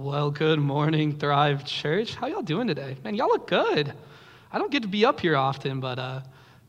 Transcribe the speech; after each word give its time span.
Well, 0.00 0.30
good 0.30 0.60
morning, 0.60 1.18
Thrive 1.18 1.64
Church. 1.64 2.14
How 2.14 2.28
y'all 2.28 2.40
doing 2.40 2.68
today? 2.68 2.96
Man, 3.02 3.16
y'all 3.16 3.26
look 3.26 3.48
good. 3.48 3.92
I 4.52 4.58
don't 4.58 4.70
get 4.70 4.82
to 4.82 4.88
be 4.88 5.04
up 5.04 5.18
here 5.18 5.36
often, 5.36 5.80
but 5.80 5.98
uh, 5.98 6.20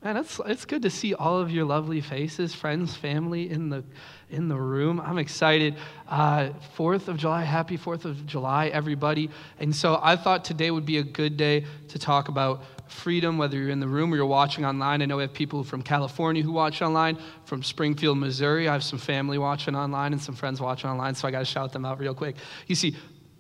man, 0.04 0.18
it's 0.18 0.42
it's 0.48 0.66
good 0.66 0.82
to 0.82 0.90
see 0.90 1.14
all 1.14 1.38
of 1.38 1.52
your 1.52 1.64
lovely 1.64 2.02
faces, 2.02 2.56
friends, 2.56 2.96
family 2.96 3.52
in 3.52 3.70
the 3.70 3.84
in 4.32 4.48
the 4.48 4.56
room. 4.56 5.00
I'm 5.00 5.20
excited. 5.20 5.76
Uh, 6.08 6.50
Fourth 6.74 7.08
of 7.08 7.18
July, 7.18 7.44
happy 7.44 7.78
Fourth 7.78 8.04
of 8.04 8.26
July, 8.26 8.70
everybody. 8.70 9.30
And 9.60 9.76
so 9.76 10.00
I 10.02 10.16
thought 10.16 10.44
today 10.44 10.72
would 10.72 10.88
be 10.88 10.98
a 10.98 11.04
good 11.04 11.38
day 11.38 11.66
to 11.90 12.00
talk 12.00 12.30
about 12.30 12.64
freedom, 12.88 13.38
whether 13.38 13.58
you're 13.58 13.70
in 13.70 13.80
the 13.80 13.88
room 13.88 14.12
or 14.12 14.16
you're 14.16 14.26
watching 14.26 14.66
online. 14.66 15.04
I 15.04 15.06
know 15.06 15.18
we 15.18 15.22
have 15.22 15.34
people 15.34 15.64
from 15.64 15.84
California 15.84 16.42
who 16.42 16.52
watch 16.52 16.82
online, 16.82 17.20
from 17.46 17.62
Springfield, 17.62 18.18
Missouri. 18.18 18.68
I 18.68 18.74
have 18.74 18.84
some 18.84 18.98
family 18.98 19.38
watching 19.38 19.76
online 19.76 20.14
and 20.14 20.22
some 20.22 20.34
friends 20.34 20.60
watching 20.60 20.90
online, 20.90 21.14
so 21.14 21.28
I 21.28 21.32
got 21.32 21.40
to 21.40 21.46
shout 21.46 21.72
them 21.72 21.86
out 21.86 22.00
real 22.00 22.16
quick. 22.16 22.36
You 22.66 22.74
see, 22.74 22.96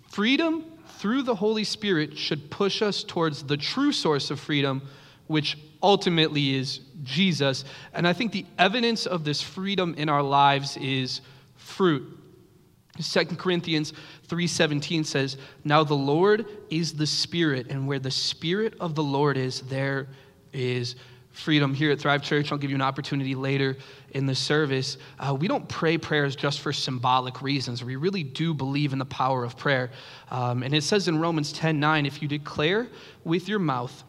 freedom 0.09 0.63
through 0.97 1.23
the 1.23 1.35
Holy 1.35 1.63
Spirit 1.63 2.17
should 2.17 2.51
push 2.51 2.81
us 2.81 3.03
towards 3.03 3.43
the 3.43 3.57
true 3.57 3.91
source 3.91 4.31
of 4.31 4.39
freedom, 4.39 4.81
which 5.27 5.57
ultimately 5.81 6.55
is 6.55 6.81
Jesus. 7.03 7.63
And 7.93 8.07
I 8.07 8.13
think 8.13 8.31
the 8.31 8.45
evidence 8.57 9.05
of 9.05 9.23
this 9.23 9.41
freedom 9.41 9.95
in 9.97 10.09
our 10.09 10.23
lives 10.23 10.77
is 10.77 11.21
fruit. 11.55 12.17
2 12.99 13.37
Corinthians 13.37 13.93
3:17 14.27 15.05
says, 15.05 15.37
"Now 15.63 15.83
the 15.85 15.95
Lord 15.95 16.45
is 16.69 16.93
the 16.93 17.07
Spirit, 17.07 17.67
and 17.69 17.87
where 17.87 17.99
the 17.99 18.11
Spirit 18.11 18.73
of 18.79 18.95
the 18.95 19.03
Lord 19.03 19.37
is, 19.37 19.61
there 19.61 20.09
is 20.51 20.95
freedom." 21.31 21.73
Here 21.73 21.91
at 21.91 21.99
Thrive 21.99 22.21
Church, 22.21 22.51
I'll 22.51 22.57
give 22.57 22.69
you 22.69 22.75
an 22.75 22.81
opportunity 22.81 23.35
later 23.35 23.77
in 24.11 24.25
the 24.25 24.35
service. 24.35 24.97
Uh, 25.19 25.33
we 25.33 25.47
don't 25.47 25.67
pray 25.67 25.97
prayers 25.97 26.35
just 26.35 26.61
for 26.61 26.73
symbolic 26.73 27.41
reasons. 27.41 27.83
We 27.83 27.95
really 27.95 28.23
do 28.23 28.53
believe 28.53 28.93
in 28.93 28.99
the 28.99 29.05
power 29.05 29.43
of 29.43 29.57
prayer. 29.57 29.91
Um, 30.31 30.63
and 30.63 30.73
it 30.73 30.83
says 30.83 31.07
in 31.07 31.19
Romans 31.19 31.53
10:9, 31.53 32.05
"If 32.05 32.21
you 32.21 32.27
declare 32.27 32.87
with 33.23 33.47
your 33.47 33.59
mouth 33.59 34.03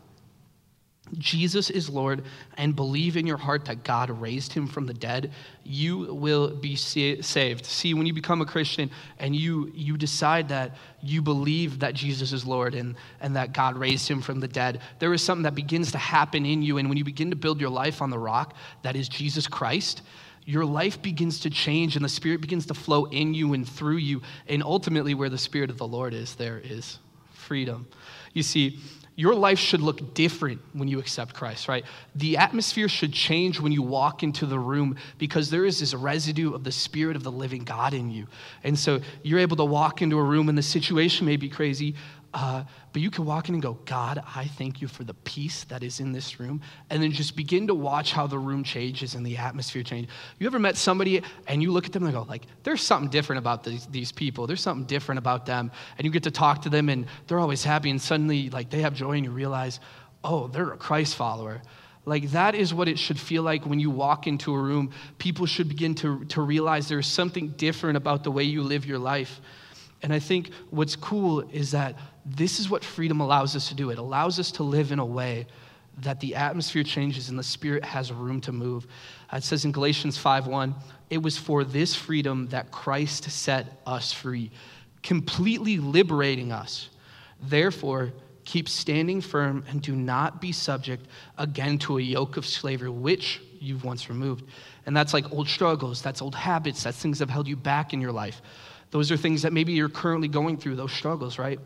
Jesus 1.18 1.70
is 1.70 1.88
Lord 1.88 2.24
and 2.56 2.74
believe 2.76 3.16
in 3.16 3.26
your 3.26 3.36
heart 3.36 3.64
that 3.66 3.84
God 3.84 4.10
raised 4.10 4.52
him 4.52 4.66
from 4.66 4.86
the 4.86 4.94
dead, 4.94 5.32
you 5.64 6.14
will 6.14 6.54
be 6.54 6.76
saved. 6.76 7.66
See, 7.66 7.94
when 7.94 8.06
you 8.06 8.12
become 8.12 8.40
a 8.40 8.46
Christian 8.46 8.90
and 9.18 9.34
you, 9.34 9.70
you 9.74 9.96
decide 9.96 10.48
that 10.48 10.76
you 11.02 11.22
believe 11.22 11.80
that 11.80 11.94
Jesus 11.94 12.32
is 12.32 12.44
Lord 12.44 12.74
and, 12.74 12.96
and 13.20 13.36
that 13.36 13.52
God 13.52 13.76
raised 13.76 14.08
him 14.08 14.22
from 14.22 14.40
the 14.40 14.48
dead, 14.48 14.80
there 14.98 15.12
is 15.12 15.22
something 15.22 15.44
that 15.44 15.54
begins 15.54 15.92
to 15.92 15.98
happen 15.98 16.46
in 16.46 16.62
you. 16.62 16.78
And 16.78 16.88
when 16.88 16.98
you 16.98 17.04
begin 17.04 17.30
to 17.30 17.36
build 17.36 17.60
your 17.60 17.70
life 17.70 18.02
on 18.02 18.10
the 18.10 18.18
rock 18.18 18.54
that 18.82 18.96
is 18.96 19.08
Jesus 19.08 19.46
Christ, 19.46 20.02
your 20.44 20.64
life 20.64 21.00
begins 21.02 21.40
to 21.40 21.50
change 21.50 21.96
and 21.96 22.04
the 22.04 22.08
Spirit 22.08 22.40
begins 22.40 22.66
to 22.66 22.74
flow 22.74 23.04
in 23.06 23.34
you 23.34 23.52
and 23.52 23.68
through 23.68 23.98
you. 23.98 24.22
And 24.48 24.62
ultimately, 24.62 25.14
where 25.14 25.28
the 25.28 25.38
Spirit 25.38 25.70
of 25.70 25.78
the 25.78 25.86
Lord 25.86 26.14
is, 26.14 26.34
there 26.34 26.58
is 26.58 26.98
freedom. 27.32 27.86
You 28.32 28.42
see, 28.42 28.78
your 29.20 29.34
life 29.34 29.58
should 29.58 29.82
look 29.82 30.14
different 30.14 30.62
when 30.72 30.88
you 30.88 30.98
accept 30.98 31.34
Christ, 31.34 31.68
right? 31.68 31.84
The 32.14 32.38
atmosphere 32.38 32.88
should 32.88 33.12
change 33.12 33.60
when 33.60 33.70
you 33.70 33.82
walk 33.82 34.22
into 34.22 34.46
the 34.46 34.58
room 34.58 34.96
because 35.18 35.50
there 35.50 35.66
is 35.66 35.78
this 35.78 35.92
residue 35.92 36.54
of 36.54 36.64
the 36.64 36.72
Spirit 36.72 37.16
of 37.16 37.22
the 37.22 37.30
living 37.30 37.62
God 37.64 37.92
in 37.92 38.10
you. 38.10 38.26
And 38.64 38.78
so 38.78 38.98
you're 39.22 39.38
able 39.38 39.58
to 39.58 39.64
walk 39.66 40.00
into 40.00 40.18
a 40.18 40.22
room 40.22 40.48
and 40.48 40.56
the 40.56 40.62
situation 40.62 41.26
may 41.26 41.36
be 41.36 41.50
crazy, 41.50 41.96
uh, 42.32 42.62
but 42.92 43.02
you 43.02 43.10
can 43.10 43.24
walk 43.24 43.48
in 43.48 43.54
and 43.54 43.62
go, 43.62 43.74
God, 43.84 44.22
I 44.36 44.44
thank 44.44 44.80
you 44.80 44.86
for 44.86 45.02
the 45.02 45.14
peace 45.14 45.64
that 45.64 45.82
is 45.82 45.98
in 45.98 46.12
this 46.12 46.38
room. 46.38 46.60
And 46.88 47.02
then 47.02 47.10
just 47.10 47.34
begin 47.34 47.66
to 47.66 47.74
watch 47.74 48.12
how 48.12 48.28
the 48.28 48.38
room 48.38 48.62
changes 48.62 49.14
and 49.14 49.26
the 49.26 49.36
atmosphere 49.36 49.82
changes. 49.82 50.12
You 50.38 50.46
ever 50.46 50.60
met 50.60 50.76
somebody 50.76 51.22
and 51.48 51.60
you 51.60 51.72
look 51.72 51.86
at 51.86 51.92
them 51.92 52.04
and 52.04 52.12
go, 52.12 52.22
like, 52.22 52.42
there's 52.62 52.82
something 52.82 53.10
different 53.10 53.38
about 53.38 53.64
these, 53.64 53.86
these 53.86 54.12
people. 54.12 54.46
There's 54.46 54.60
something 54.60 54.86
different 54.86 55.18
about 55.18 55.44
them. 55.44 55.72
And 55.98 56.04
you 56.04 56.12
get 56.12 56.22
to 56.22 56.30
talk 56.30 56.62
to 56.62 56.68
them 56.68 56.88
and 56.88 57.06
they're 57.26 57.40
always 57.40 57.64
happy 57.64 57.90
and 57.90 58.00
suddenly, 58.00 58.48
like, 58.50 58.70
they 58.70 58.82
have 58.82 58.94
joy 58.94 59.12
and 59.12 59.24
you 59.24 59.32
realize, 59.32 59.80
oh, 60.22 60.46
they're 60.48 60.72
a 60.72 60.76
Christ 60.76 61.16
follower. 61.16 61.62
Like, 62.04 62.30
that 62.30 62.54
is 62.54 62.72
what 62.72 62.88
it 62.88 62.98
should 62.98 63.18
feel 63.18 63.42
like 63.42 63.66
when 63.66 63.80
you 63.80 63.90
walk 63.90 64.26
into 64.26 64.54
a 64.54 64.58
room. 64.58 64.92
People 65.18 65.46
should 65.46 65.68
begin 65.68 65.94
to, 65.96 66.24
to 66.26 66.42
realize 66.42 66.88
there's 66.88 67.06
something 67.06 67.48
different 67.50 67.96
about 67.96 68.24
the 68.24 68.30
way 68.30 68.44
you 68.44 68.62
live 68.62 68.86
your 68.86 68.98
life. 68.98 69.40
And 70.02 70.12
I 70.12 70.18
think 70.18 70.50
what's 70.70 70.96
cool 70.96 71.40
is 71.40 71.72
that 71.72 71.96
this 72.24 72.60
is 72.60 72.68
what 72.68 72.84
freedom 72.84 73.20
allows 73.20 73.56
us 73.56 73.68
to 73.68 73.74
do. 73.74 73.90
It 73.90 73.98
allows 73.98 74.38
us 74.38 74.50
to 74.52 74.62
live 74.62 74.92
in 74.92 74.98
a 74.98 75.04
way 75.04 75.46
that 75.98 76.20
the 76.20 76.34
atmosphere 76.34 76.82
changes 76.82 77.28
and 77.28 77.38
the 77.38 77.42
spirit 77.42 77.84
has 77.84 78.12
room 78.12 78.40
to 78.42 78.52
move. 78.52 78.86
Uh, 79.32 79.38
it 79.38 79.42
says 79.42 79.64
in 79.64 79.72
Galatians 79.72 80.16
5:1, 80.16 80.74
it 81.10 81.22
was 81.22 81.36
for 81.36 81.64
this 81.64 81.94
freedom 81.94 82.46
that 82.48 82.70
Christ 82.70 83.30
set 83.30 83.80
us 83.86 84.12
free, 84.12 84.50
completely 85.02 85.78
liberating 85.78 86.52
us. 86.52 86.88
Therefore, 87.42 88.12
keep 88.44 88.68
standing 88.68 89.20
firm 89.20 89.64
and 89.68 89.82
do 89.82 89.94
not 89.94 90.40
be 90.40 90.52
subject 90.52 91.06
again 91.38 91.78
to 91.78 91.98
a 91.98 92.00
yoke 92.00 92.36
of 92.36 92.46
slavery 92.46 92.90
which 92.90 93.40
you've 93.60 93.84
once 93.84 94.08
removed. 94.08 94.44
And 94.86 94.96
that's 94.96 95.12
like 95.12 95.30
old 95.32 95.48
struggles, 95.48 96.02
that's 96.02 96.22
old 96.22 96.34
habits, 96.34 96.82
that's 96.82 97.00
things 97.00 97.18
that 97.18 97.28
have 97.28 97.32
held 97.32 97.48
you 97.48 97.56
back 97.56 97.92
in 97.92 98.00
your 98.00 98.12
life. 98.12 98.40
Those 98.90 99.12
are 99.12 99.16
things 99.16 99.42
that 99.42 99.52
maybe 99.52 99.72
you're 99.72 99.88
currently 99.88 100.28
going 100.28 100.56
through, 100.56 100.76
those 100.76 100.92
struggles, 100.92 101.38
right? 101.38 101.60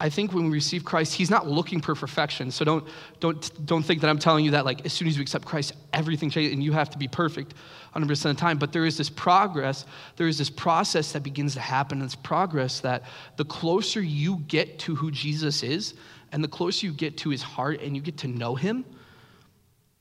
I 0.00 0.08
think 0.08 0.32
when 0.32 0.44
we 0.44 0.50
receive 0.50 0.84
Christ, 0.84 1.14
He's 1.14 1.30
not 1.30 1.48
looking 1.48 1.80
for 1.80 1.92
perfection. 1.92 2.52
So 2.52 2.64
don't, 2.64 2.86
don't, 3.18 3.66
don't 3.66 3.82
think 3.82 4.00
that 4.02 4.08
I'm 4.08 4.18
telling 4.18 4.44
you 4.44 4.52
that, 4.52 4.64
like, 4.64 4.86
as 4.86 4.92
soon 4.92 5.08
as 5.08 5.16
you 5.16 5.22
accept 5.22 5.44
Christ, 5.44 5.72
everything 5.92 6.30
changes 6.30 6.52
and 6.52 6.62
you 6.62 6.72
have 6.72 6.88
to 6.90 6.98
be 6.98 7.08
perfect 7.08 7.54
100% 7.96 8.10
of 8.10 8.18
the 8.20 8.34
time. 8.34 8.58
But 8.58 8.72
there 8.72 8.86
is 8.86 8.96
this 8.96 9.10
progress, 9.10 9.86
there 10.16 10.28
is 10.28 10.38
this 10.38 10.50
process 10.50 11.10
that 11.12 11.24
begins 11.24 11.54
to 11.54 11.60
happen. 11.60 12.00
It's 12.00 12.14
progress 12.14 12.78
that 12.80 13.02
the 13.36 13.44
closer 13.44 14.00
you 14.00 14.38
get 14.46 14.78
to 14.80 14.94
who 14.94 15.10
Jesus 15.10 15.64
is 15.64 15.94
and 16.30 16.44
the 16.44 16.48
closer 16.48 16.86
you 16.86 16.92
get 16.92 17.16
to 17.18 17.30
His 17.30 17.42
heart 17.42 17.80
and 17.80 17.96
you 17.96 18.02
get 18.02 18.18
to 18.18 18.28
know 18.28 18.54
Him, 18.54 18.84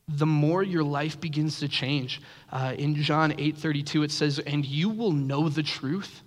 the 0.07 0.27
more 0.27 0.61
your 0.61 0.83
life 0.83 1.19
begins 1.19 1.59
to 1.59 1.67
change. 1.67 2.21
Uh, 2.51 2.75
in 2.77 2.93
John 3.01 3.33
8 3.35 3.57
32, 3.57 4.03
it 4.03 4.11
says, 4.11 4.37
And 4.37 4.63
you 4.63 4.89
will 4.89 5.11
know 5.11 5.49
the 5.49 5.63
truth, 5.63 6.21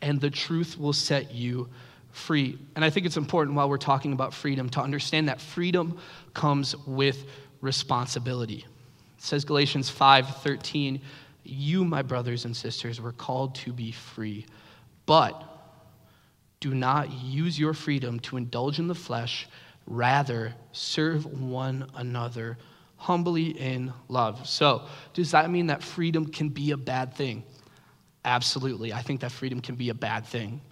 and 0.00 0.20
the 0.20 0.30
truth 0.30 0.78
will 0.78 0.92
set 0.92 1.34
you 1.34 1.68
free. 2.16 2.58
And 2.74 2.84
I 2.84 2.90
think 2.90 3.06
it's 3.06 3.18
important 3.18 3.56
while 3.56 3.68
we're 3.68 3.76
talking 3.76 4.12
about 4.12 4.32
freedom 4.32 4.70
to 4.70 4.80
understand 4.80 5.28
that 5.28 5.40
freedom 5.40 5.98
comes 6.34 6.74
with 6.86 7.26
responsibility. 7.60 8.64
It 9.18 9.22
says 9.22 9.44
Galatians 9.44 9.90
5:13, 9.90 11.02
"You, 11.44 11.84
my 11.84 12.02
brothers 12.02 12.44
and 12.44 12.56
sisters, 12.56 13.00
were 13.00 13.12
called 13.12 13.54
to 13.56 13.72
be 13.72 13.92
free, 13.92 14.46
but 15.04 15.42
do 16.60 16.74
not 16.74 17.12
use 17.12 17.58
your 17.58 17.74
freedom 17.74 18.18
to 18.20 18.38
indulge 18.38 18.78
in 18.78 18.88
the 18.88 18.94
flesh, 18.94 19.46
rather 19.86 20.54
serve 20.72 21.26
one 21.26 21.88
another 21.94 22.56
humbly 22.96 23.50
in 23.60 23.92
love." 24.08 24.48
So, 24.48 24.88
does 25.12 25.32
that 25.32 25.50
mean 25.50 25.66
that 25.66 25.82
freedom 25.82 26.26
can 26.26 26.48
be 26.48 26.70
a 26.70 26.78
bad 26.78 27.14
thing? 27.14 27.44
Absolutely. 28.24 28.92
I 28.92 29.02
think 29.02 29.20
that 29.20 29.32
freedom 29.32 29.60
can 29.60 29.76
be 29.76 29.90
a 29.90 29.94
bad 29.94 30.26
thing 30.26 30.62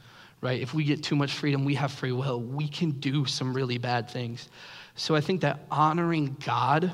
right? 0.45 0.61
If 0.61 0.75
we 0.75 0.85
get 0.85 1.03
too 1.03 1.17
much 1.17 1.33
freedom, 1.33 1.65
we 1.65 1.75
have 1.77 1.91
free 1.91 2.13
will. 2.13 2.39
We 2.39 2.69
can 2.69 2.91
do 2.91 3.25
some 3.25 3.55
really 3.55 3.79
bad 3.79 4.11
things. 4.11 4.51
So 4.95 5.17
I 5.17 5.23
think 5.23 5.41
that 5.41 5.61
honoring 5.71 6.37
God 6.45 6.93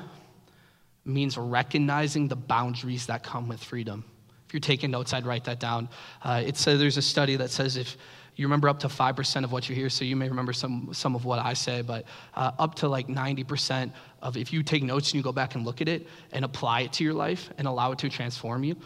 means 1.03 1.37
recognizing 1.37 2.29
the 2.29 2.37
boundaries 2.37 3.07
that 3.07 3.23
come 3.23 3.49
with 3.49 3.61
freedom. 3.61 4.05
If 4.47 4.53
you're 4.53 4.61
taking 4.61 4.89
notes, 4.89 5.13
I'd 5.13 5.25
write 5.25 5.43
that 5.43 5.59
down. 5.59 5.89
Uh, 6.23 6.41
it 6.45 6.55
says 6.55 6.79
there's 6.79 6.95
a 6.95 7.01
study 7.01 7.35
that 7.35 7.51
says 7.51 7.75
if 7.75 7.97
you 8.37 8.45
remember 8.45 8.69
up 8.69 8.79
to 8.79 8.87
5% 8.87 9.43
of 9.43 9.51
what 9.51 9.67
you 9.67 9.75
hear, 9.75 9.89
so 9.89 10.05
you 10.05 10.15
may 10.15 10.29
remember 10.29 10.53
some, 10.53 10.89
some 10.93 11.13
of 11.13 11.25
what 11.25 11.39
I 11.39 11.53
say, 11.53 11.81
but 11.81 12.05
uh, 12.35 12.51
up 12.57 12.75
to 12.75 12.87
like 12.87 13.07
90% 13.07 13.91
of 14.21 14.37
if 14.37 14.53
you 14.53 14.63
take 14.63 14.81
notes 14.81 15.09
and 15.09 15.15
you 15.15 15.23
go 15.23 15.33
back 15.33 15.55
and 15.55 15.65
look 15.65 15.81
at 15.81 15.89
it 15.89 16.07
and 16.31 16.45
apply 16.45 16.81
it 16.81 16.93
to 16.93 17.03
your 17.03 17.13
life 17.13 17.49
and 17.57 17.67
allow 17.67 17.91
it 17.91 17.99
to 17.99 18.07
transform 18.07 18.63
you, 18.63 18.77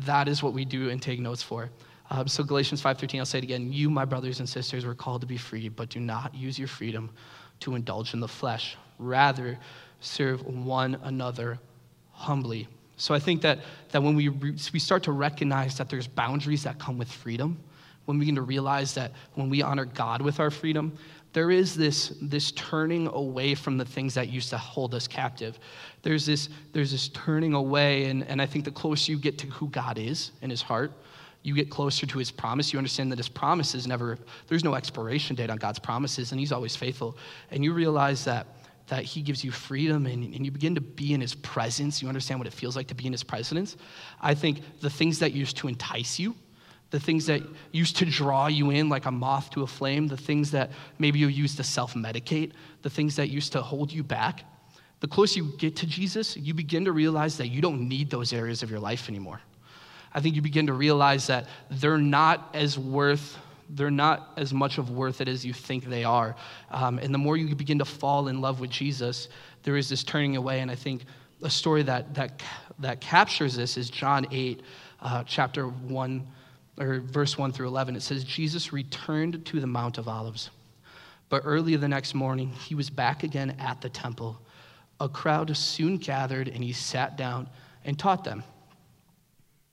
that 0.00 0.28
is 0.28 0.42
what 0.42 0.52
we 0.52 0.66
do 0.66 0.90
and 0.90 1.00
take 1.00 1.20
notes 1.20 1.42
for. 1.42 1.70
Um, 2.10 2.26
so 2.26 2.42
Galatians 2.42 2.82
5.13, 2.82 3.18
I'll 3.18 3.26
say 3.26 3.38
it 3.38 3.44
again. 3.44 3.72
You, 3.72 3.90
my 3.90 4.04
brothers 4.04 4.40
and 4.40 4.48
sisters, 4.48 4.86
were 4.86 4.94
called 4.94 5.20
to 5.20 5.26
be 5.26 5.36
free, 5.36 5.68
but 5.68 5.90
do 5.90 6.00
not 6.00 6.34
use 6.34 6.58
your 6.58 6.68
freedom 6.68 7.10
to 7.60 7.74
indulge 7.74 8.14
in 8.14 8.20
the 8.20 8.28
flesh. 8.28 8.76
Rather, 8.98 9.58
serve 10.00 10.44
one 10.46 10.98
another 11.02 11.58
humbly. 12.12 12.66
So 12.96 13.14
I 13.14 13.18
think 13.18 13.42
that, 13.42 13.60
that 13.90 14.02
when 14.02 14.16
we, 14.16 14.28
re- 14.28 14.56
we 14.72 14.78
start 14.78 15.02
to 15.04 15.12
recognize 15.12 15.76
that 15.78 15.88
there's 15.88 16.06
boundaries 16.06 16.64
that 16.64 16.78
come 16.78 16.98
with 16.98 17.10
freedom, 17.10 17.58
when 18.06 18.18
we 18.18 18.22
begin 18.22 18.36
to 18.36 18.42
realize 18.42 18.94
that 18.94 19.12
when 19.34 19.50
we 19.50 19.60
honor 19.60 19.84
God 19.84 20.22
with 20.22 20.40
our 20.40 20.50
freedom, 20.50 20.96
there 21.34 21.50
is 21.50 21.76
this, 21.76 22.14
this 22.22 22.52
turning 22.52 23.06
away 23.08 23.54
from 23.54 23.76
the 23.76 23.84
things 23.84 24.14
that 24.14 24.28
used 24.28 24.48
to 24.50 24.58
hold 24.58 24.94
us 24.94 25.06
captive. 25.06 25.58
There's 26.02 26.24
this, 26.24 26.48
there's 26.72 26.90
this 26.90 27.08
turning 27.08 27.52
away, 27.52 28.06
and, 28.06 28.26
and 28.26 28.40
I 28.40 28.46
think 28.46 28.64
the 28.64 28.70
closer 28.70 29.12
you 29.12 29.18
get 29.18 29.36
to 29.38 29.46
who 29.48 29.68
God 29.68 29.98
is 29.98 30.30
in 30.40 30.48
his 30.48 30.62
heart, 30.62 30.92
you 31.48 31.54
get 31.54 31.70
closer 31.70 32.06
to 32.06 32.18
his 32.18 32.30
promise. 32.30 32.72
You 32.72 32.78
understand 32.78 33.10
that 33.10 33.18
his 33.18 33.28
promises 33.28 33.86
never, 33.86 34.18
there's 34.46 34.62
no 34.62 34.74
expiration 34.74 35.34
date 35.34 35.50
on 35.50 35.56
God's 35.56 35.78
promises, 35.78 36.30
and 36.30 36.38
he's 36.38 36.52
always 36.52 36.76
faithful. 36.76 37.16
And 37.50 37.64
you 37.64 37.72
realize 37.72 38.24
that 38.24 38.46
that 38.88 39.04
he 39.04 39.20
gives 39.20 39.44
you 39.44 39.50
freedom 39.50 40.06
and, 40.06 40.34
and 40.34 40.44
you 40.46 40.50
begin 40.50 40.74
to 40.74 40.80
be 40.80 41.12
in 41.12 41.20
his 41.20 41.34
presence. 41.34 42.00
You 42.00 42.08
understand 42.08 42.40
what 42.40 42.46
it 42.46 42.54
feels 42.54 42.74
like 42.74 42.86
to 42.88 42.94
be 42.94 43.06
in 43.06 43.12
his 43.12 43.22
presence. 43.22 43.76
I 44.20 44.34
think 44.34 44.62
the 44.80 44.90
things 44.90 45.18
that 45.18 45.32
used 45.32 45.58
to 45.58 45.68
entice 45.68 46.18
you, 46.18 46.34
the 46.90 46.98
things 46.98 47.26
that 47.26 47.42
used 47.70 47.96
to 47.98 48.06
draw 48.06 48.46
you 48.46 48.70
in 48.70 48.88
like 48.88 49.04
a 49.04 49.10
moth 49.10 49.50
to 49.50 49.62
a 49.62 49.66
flame, 49.66 50.08
the 50.08 50.16
things 50.16 50.50
that 50.52 50.70
maybe 50.98 51.18
you 51.18 51.28
used 51.28 51.58
to 51.58 51.64
self 51.64 51.94
medicate, 51.94 52.52
the 52.80 52.88
things 52.88 53.14
that 53.16 53.28
used 53.28 53.52
to 53.52 53.60
hold 53.60 53.92
you 53.92 54.02
back, 54.02 54.44
the 55.00 55.08
closer 55.08 55.40
you 55.40 55.52
get 55.58 55.76
to 55.76 55.86
Jesus, 55.86 56.36
you 56.36 56.54
begin 56.54 56.84
to 56.86 56.92
realize 56.92 57.36
that 57.36 57.48
you 57.48 57.60
don't 57.60 57.86
need 57.86 58.10
those 58.10 58.32
areas 58.32 58.62
of 58.62 58.70
your 58.70 58.80
life 58.80 59.08
anymore. 59.08 59.40
I 60.18 60.20
think 60.20 60.34
you 60.34 60.42
begin 60.42 60.66
to 60.66 60.72
realize 60.72 61.28
that 61.28 61.46
they're 61.70 61.96
not 61.96 62.50
as 62.52 62.76
worth 62.76 63.38
they're 63.70 63.88
not 63.88 64.32
as 64.36 64.52
much 64.52 64.78
of 64.78 64.90
worth 64.90 65.20
it 65.20 65.28
as 65.28 65.46
you 65.46 65.52
think 65.52 65.84
they 65.84 66.02
are. 66.02 66.34
Um, 66.72 66.98
and 66.98 67.14
the 67.14 67.18
more 67.18 67.36
you 67.36 67.54
begin 67.54 67.78
to 67.78 67.84
fall 67.84 68.26
in 68.26 68.40
love 68.40 68.58
with 68.58 68.70
Jesus, 68.70 69.28
there 69.62 69.76
is 69.76 69.88
this 69.88 70.02
turning 70.02 70.36
away. 70.36 70.60
And 70.60 70.70
I 70.70 70.74
think 70.74 71.02
a 71.42 71.50
story 71.50 71.82
that, 71.84 72.14
that, 72.14 72.42
that 72.80 73.00
captures 73.00 73.54
this 73.54 73.76
is 73.76 73.90
John 73.90 74.26
8, 74.32 74.62
uh, 75.02 75.22
chapter 75.24 75.68
1, 75.68 76.26
or 76.78 77.00
verse 77.00 77.38
1 77.38 77.52
through 77.52 77.68
11. 77.68 77.94
It 77.94 78.00
says, 78.00 78.24
Jesus 78.24 78.72
returned 78.72 79.44
to 79.44 79.60
the 79.60 79.66
Mount 79.68 79.98
of 79.98 80.08
Olives. 80.08 80.50
But 81.28 81.42
early 81.44 81.76
the 81.76 81.88
next 81.88 82.14
morning, 82.14 82.48
he 82.48 82.74
was 82.74 82.88
back 82.90 83.22
again 83.22 83.54
at 83.60 83.82
the 83.82 83.90
temple. 83.90 84.40
A 84.98 85.10
crowd 85.10 85.54
soon 85.54 85.98
gathered, 85.98 86.48
and 86.48 86.64
he 86.64 86.72
sat 86.72 87.18
down 87.18 87.48
and 87.84 87.98
taught 87.98 88.24
them. 88.24 88.42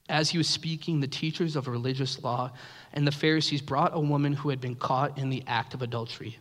As 0.07 0.30
he 0.30 0.38
was 0.38 0.48
speaking, 0.48 1.00
the 1.00 1.07
teachers 1.07 1.56
of 1.56 1.68
religious 1.68 2.22
law 2.24 2.52
and 2.94 3.07
the 3.07 3.12
Pharisees 3.12 3.62
brought 3.62 3.96
a 3.96 4.00
woman 4.00 4.34
who 4.34 4.50
had 4.50 4.62
been 4.62 4.75
caught 4.75 5.18
in 5.18 5.30
the 5.30 5.44
act 5.48 5.74
of 5.74 5.81
adultery. 5.81 6.38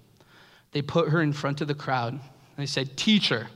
They 0.73 0.83
put 0.83 1.09
her 1.09 1.23
in 1.23 1.33
front 1.33 1.61
of 1.61 1.69
the 1.69 1.75
crowd, 1.75 2.13
and 2.13 2.21
they 2.57 2.67
said, 2.67 2.97
Teacher, 2.97 3.49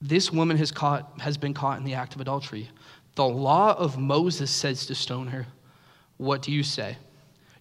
this 0.00 0.32
woman 0.32 0.56
has, 0.56 0.72
caught, 0.72 1.20
has 1.20 1.36
been 1.36 1.54
caught 1.54 1.78
in 1.78 1.84
the 1.84 1.94
act 1.94 2.14
of 2.14 2.20
adultery. 2.20 2.68
The 3.14 3.26
law 3.26 3.74
of 3.76 3.98
Moses 3.98 4.50
says 4.50 4.86
to 4.86 4.94
stone 4.94 5.26
her. 5.28 5.46
What 6.18 6.42
do 6.42 6.52
you 6.52 6.62
say? 6.62 6.96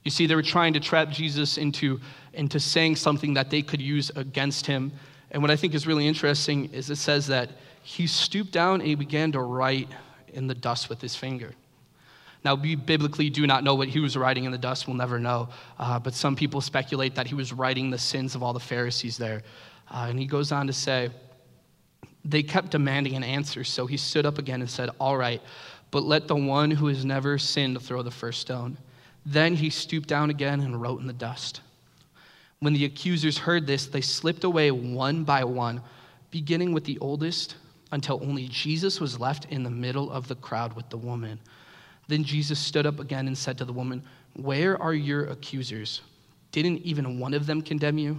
You 0.03 0.11
see, 0.11 0.25
they 0.25 0.35
were 0.35 0.43
trying 0.43 0.73
to 0.73 0.79
trap 0.79 1.09
Jesus 1.09 1.57
into, 1.57 1.99
into 2.33 2.59
saying 2.59 2.95
something 2.95 3.33
that 3.33 3.49
they 3.49 3.61
could 3.61 3.81
use 3.81 4.11
against 4.15 4.65
him. 4.65 4.91
And 5.31 5.41
what 5.41 5.51
I 5.51 5.55
think 5.55 5.73
is 5.73 5.85
really 5.85 6.07
interesting 6.07 6.71
is 6.73 6.89
it 6.89 6.95
says 6.95 7.27
that 7.27 7.51
he 7.83 8.07
stooped 8.07 8.51
down 8.51 8.75
and 8.75 8.87
he 8.87 8.95
began 8.95 9.31
to 9.33 9.41
write 9.41 9.89
in 10.33 10.47
the 10.47 10.55
dust 10.55 10.89
with 10.89 11.01
his 11.01 11.15
finger. 11.15 11.53
Now, 12.43 12.55
we 12.55 12.75
biblically 12.75 13.29
do 13.29 13.47
not 13.47 13.63
know 13.63 13.75
what 13.75 13.87
he 13.87 13.99
was 13.99 14.15
writing 14.15 14.45
in 14.45 14.51
the 14.51 14.57
dust. 14.57 14.87
We'll 14.87 14.95
never 14.95 15.19
know. 15.19 15.49
Uh, 15.79 15.99
but 15.99 16.13
some 16.13 16.35
people 16.35 16.61
speculate 16.61 17.15
that 17.15 17.27
he 17.27 17.35
was 17.35 17.51
writing 17.51 17.89
the 17.89 17.97
sins 17.97 18.35
of 18.35 18.43
all 18.43 18.53
the 18.53 18.59
Pharisees 18.59 19.17
there. 19.17 19.43
Uh, 19.89 20.07
and 20.09 20.19
he 20.19 20.25
goes 20.25 20.51
on 20.51 20.67
to 20.67 20.73
say, 20.73 21.09
they 22.27 22.43
kept 22.43 22.71
demanding 22.71 23.15
an 23.15 23.23
answer. 23.23 23.63
So 23.63 23.85
he 23.85 23.97
stood 23.97 24.25
up 24.25 24.37
again 24.37 24.61
and 24.61 24.69
said, 24.69 24.89
All 24.99 25.17
right, 25.17 25.41
but 25.91 26.03
let 26.03 26.27
the 26.27 26.35
one 26.35 26.69
who 26.69 26.87
has 26.87 27.05
never 27.05 27.37
sinned 27.37 27.81
throw 27.81 28.01
the 28.01 28.11
first 28.11 28.41
stone. 28.41 28.77
Then 29.25 29.55
he 29.55 29.69
stooped 29.69 30.07
down 30.07 30.29
again 30.29 30.59
and 30.61 30.81
wrote 30.81 30.99
in 30.99 31.07
the 31.07 31.13
dust. 31.13 31.61
When 32.59 32.73
the 32.73 32.85
accusers 32.85 33.37
heard 33.37 33.67
this, 33.67 33.85
they 33.87 34.01
slipped 34.01 34.43
away 34.43 34.71
one 34.71 35.23
by 35.23 35.43
one, 35.43 35.81
beginning 36.31 36.73
with 36.73 36.85
the 36.85 36.97
oldest, 36.99 37.55
until 37.91 38.19
only 38.23 38.47
Jesus 38.47 38.99
was 38.99 39.19
left 39.19 39.45
in 39.45 39.63
the 39.63 39.69
middle 39.69 40.11
of 40.11 40.27
the 40.27 40.35
crowd 40.35 40.73
with 40.73 40.89
the 40.89 40.97
woman. 40.97 41.39
Then 42.07 42.23
Jesus 42.23 42.59
stood 42.59 42.85
up 42.85 42.99
again 42.99 43.27
and 43.27 43.37
said 43.37 43.57
to 43.57 43.65
the 43.65 43.73
woman, 43.73 44.03
Where 44.33 44.81
are 44.81 44.93
your 44.93 45.25
accusers? 45.27 46.01
Didn't 46.51 46.79
even 46.79 47.19
one 47.19 47.33
of 47.33 47.45
them 47.45 47.61
condemn 47.61 47.97
you? 47.97 48.17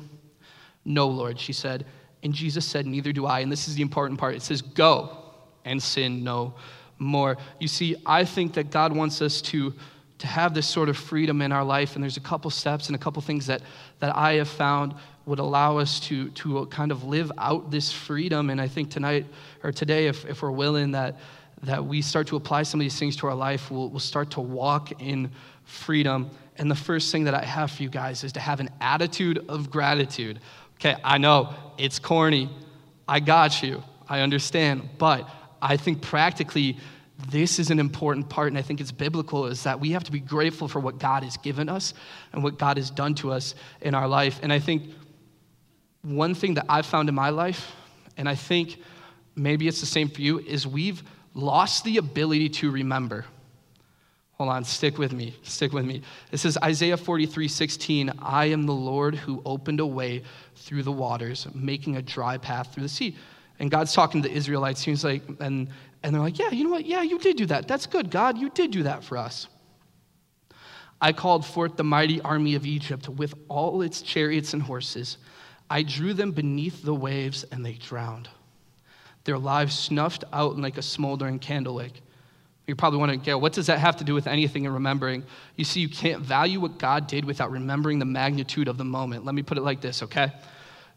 No, 0.84 1.08
Lord, 1.08 1.38
she 1.38 1.52
said. 1.52 1.86
And 2.22 2.32
Jesus 2.32 2.64
said, 2.64 2.86
Neither 2.86 3.12
do 3.12 3.26
I. 3.26 3.40
And 3.40 3.50
this 3.50 3.68
is 3.68 3.74
the 3.74 3.82
important 3.82 4.18
part. 4.18 4.34
It 4.34 4.42
says, 4.42 4.62
Go 4.62 5.16
and 5.64 5.82
sin 5.82 6.24
no 6.24 6.54
more. 6.98 7.36
You 7.60 7.68
see, 7.68 7.96
I 8.04 8.24
think 8.24 8.54
that 8.54 8.70
God 8.70 8.92
wants 8.92 9.22
us 9.22 9.40
to, 9.42 9.74
to 10.18 10.26
have 10.26 10.52
this 10.52 10.66
sort 10.66 10.88
of 10.88 10.96
freedom 10.96 11.40
in 11.42 11.52
our 11.52 11.64
life. 11.64 11.94
And 11.94 12.02
there's 12.02 12.16
a 12.16 12.20
couple 12.20 12.50
steps 12.50 12.88
and 12.88 12.96
a 12.96 12.98
couple 12.98 13.22
things 13.22 13.46
that, 13.46 13.62
that 14.00 14.14
I 14.16 14.34
have 14.34 14.48
found 14.48 14.94
would 15.26 15.38
allow 15.38 15.78
us 15.78 16.00
to, 16.00 16.30
to 16.30 16.66
kind 16.66 16.90
of 16.90 17.04
live 17.04 17.30
out 17.38 17.70
this 17.70 17.92
freedom. 17.92 18.50
And 18.50 18.60
I 18.60 18.66
think 18.66 18.90
tonight 18.90 19.26
or 19.62 19.70
today, 19.70 20.06
if, 20.06 20.24
if 20.24 20.42
we're 20.42 20.50
willing, 20.50 20.92
that, 20.92 21.18
that 21.62 21.84
we 21.84 22.02
start 22.02 22.26
to 22.28 22.36
apply 22.36 22.64
some 22.64 22.80
of 22.80 22.84
these 22.84 22.98
things 22.98 23.14
to 23.16 23.26
our 23.26 23.34
life, 23.34 23.70
we'll, 23.70 23.90
we'll 23.90 24.00
start 24.00 24.30
to 24.32 24.40
walk 24.40 25.00
in 25.00 25.30
freedom. 25.64 26.30
And 26.56 26.70
the 26.70 26.76
first 26.76 27.12
thing 27.12 27.24
that 27.24 27.34
I 27.34 27.44
have 27.44 27.70
for 27.70 27.82
you 27.82 27.90
guys 27.90 28.24
is 28.24 28.32
to 28.32 28.40
have 28.40 28.58
an 28.58 28.70
attitude 28.80 29.44
of 29.48 29.70
gratitude. 29.70 30.40
Okay, 30.76 30.96
I 31.04 31.18
know 31.18 31.54
it's 31.76 31.98
corny. 31.98 32.50
I 33.06 33.20
got 33.20 33.62
you. 33.62 33.82
I 34.08 34.20
understand. 34.20 34.88
But 34.98 35.28
I 35.60 35.76
think 35.76 36.02
practically, 36.02 36.78
this 37.18 37.58
is 37.58 37.70
an 37.70 37.80
important 37.80 38.28
part, 38.28 38.48
and 38.48 38.58
I 38.58 38.62
think 38.62 38.80
it's 38.80 38.92
biblical, 38.92 39.46
is 39.46 39.64
that 39.64 39.80
we 39.80 39.90
have 39.90 40.04
to 40.04 40.12
be 40.12 40.20
grateful 40.20 40.68
for 40.68 40.78
what 40.78 40.98
God 40.98 41.24
has 41.24 41.36
given 41.36 41.68
us 41.68 41.92
and 42.32 42.44
what 42.44 42.58
God 42.58 42.76
has 42.76 42.90
done 42.90 43.14
to 43.16 43.32
us 43.32 43.56
in 43.80 43.94
our 43.94 44.06
life. 44.06 44.38
And 44.42 44.52
I 44.52 44.60
think 44.60 44.84
one 46.02 46.34
thing 46.34 46.54
that 46.54 46.66
I've 46.68 46.86
found 46.86 47.08
in 47.08 47.14
my 47.14 47.30
life, 47.30 47.72
and 48.16 48.28
I 48.28 48.36
think 48.36 48.80
maybe 49.34 49.66
it's 49.66 49.80
the 49.80 49.86
same 49.86 50.08
for 50.08 50.20
you, 50.20 50.38
is 50.38 50.66
we've 50.66 51.02
lost 51.34 51.84
the 51.84 51.96
ability 51.96 52.50
to 52.50 52.70
remember. 52.70 53.24
Hold 54.34 54.50
on, 54.50 54.62
stick 54.62 54.98
with 54.98 55.12
me. 55.12 55.34
Stick 55.42 55.72
with 55.72 55.84
me. 55.84 56.02
It 56.30 56.38
says 56.38 56.56
Isaiah 56.62 56.96
43 56.96 57.48
16, 57.48 58.12
I 58.20 58.46
am 58.46 58.66
the 58.66 58.72
Lord 58.72 59.16
who 59.16 59.42
opened 59.44 59.80
a 59.80 59.86
way 59.86 60.22
through 60.54 60.84
the 60.84 60.92
waters, 60.92 61.48
making 61.52 61.96
a 61.96 62.02
dry 62.02 62.38
path 62.38 62.72
through 62.72 62.84
the 62.84 62.88
sea. 62.88 63.16
And 63.58 63.68
God's 63.68 63.92
talking 63.92 64.22
to 64.22 64.28
the 64.28 64.34
Israelites. 64.34 64.82
He's 64.82 65.02
like, 65.02 65.22
and, 65.40 65.68
and 66.02 66.14
they're 66.14 66.22
like, 66.22 66.38
Yeah, 66.38 66.50
you 66.50 66.64
know 66.64 66.70
what? 66.70 66.86
Yeah, 66.86 67.02
you 67.02 67.18
did 67.18 67.36
do 67.36 67.46
that. 67.46 67.68
That's 67.68 67.86
good, 67.86 68.10
God. 68.10 68.38
You 68.38 68.50
did 68.50 68.70
do 68.70 68.82
that 68.84 69.04
for 69.04 69.16
us. 69.16 69.48
I 71.00 71.12
called 71.12 71.46
forth 71.46 71.76
the 71.76 71.84
mighty 71.84 72.20
army 72.22 72.54
of 72.54 72.66
Egypt 72.66 73.08
with 73.08 73.34
all 73.48 73.82
its 73.82 74.02
chariots 74.02 74.52
and 74.52 74.62
horses. 74.62 75.18
I 75.70 75.82
drew 75.82 76.12
them 76.12 76.32
beneath 76.32 76.82
the 76.82 76.94
waves, 76.94 77.44
and 77.52 77.64
they 77.64 77.74
drowned. 77.74 78.28
Their 79.24 79.38
lives 79.38 79.78
snuffed 79.78 80.24
out 80.32 80.58
like 80.58 80.78
a 80.78 80.82
smoldering 80.82 81.38
candle 81.38 81.76
wick. 81.76 82.00
You're 82.66 82.76
probably 82.76 82.98
wondering, 82.98 83.20
Gail, 83.20 83.40
what 83.40 83.52
does 83.52 83.66
that 83.66 83.78
have 83.78 83.96
to 83.96 84.04
do 84.04 84.14
with 84.14 84.26
anything 84.26 84.64
in 84.64 84.72
remembering? 84.72 85.24
You 85.56 85.64
see, 85.64 85.80
you 85.80 85.88
can't 85.88 86.22
value 86.22 86.60
what 86.60 86.78
God 86.78 87.06
did 87.06 87.24
without 87.24 87.50
remembering 87.50 87.98
the 87.98 88.04
magnitude 88.04 88.68
of 88.68 88.76
the 88.76 88.84
moment. 88.84 89.24
Let 89.24 89.34
me 89.34 89.42
put 89.42 89.56
it 89.56 89.62
like 89.62 89.80
this, 89.80 90.02
okay? 90.02 90.32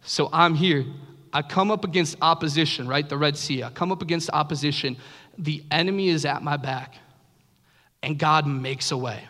So 0.04 0.30
I'm 0.34 0.56
here. 0.56 0.86
I 1.34 1.42
come 1.42 1.72
up 1.72 1.86
against 1.86 2.18
opposition, 2.22 2.88
right? 2.88 3.08
The 3.08 3.18
Red 3.18 3.38
Sea. 3.38 3.64
I 3.64 3.70
come 3.70 3.92
up 3.92 4.02
against 4.02 4.30
opposition. 4.32 4.98
The 5.38 5.64
enemy 5.72 6.10
is 6.10 6.26
at 6.26 6.44
my 6.44 6.58
back, 6.58 6.96
and 8.04 8.18
God 8.18 8.46
makes 8.48 8.92
a 8.92 8.98
way 8.98 9.28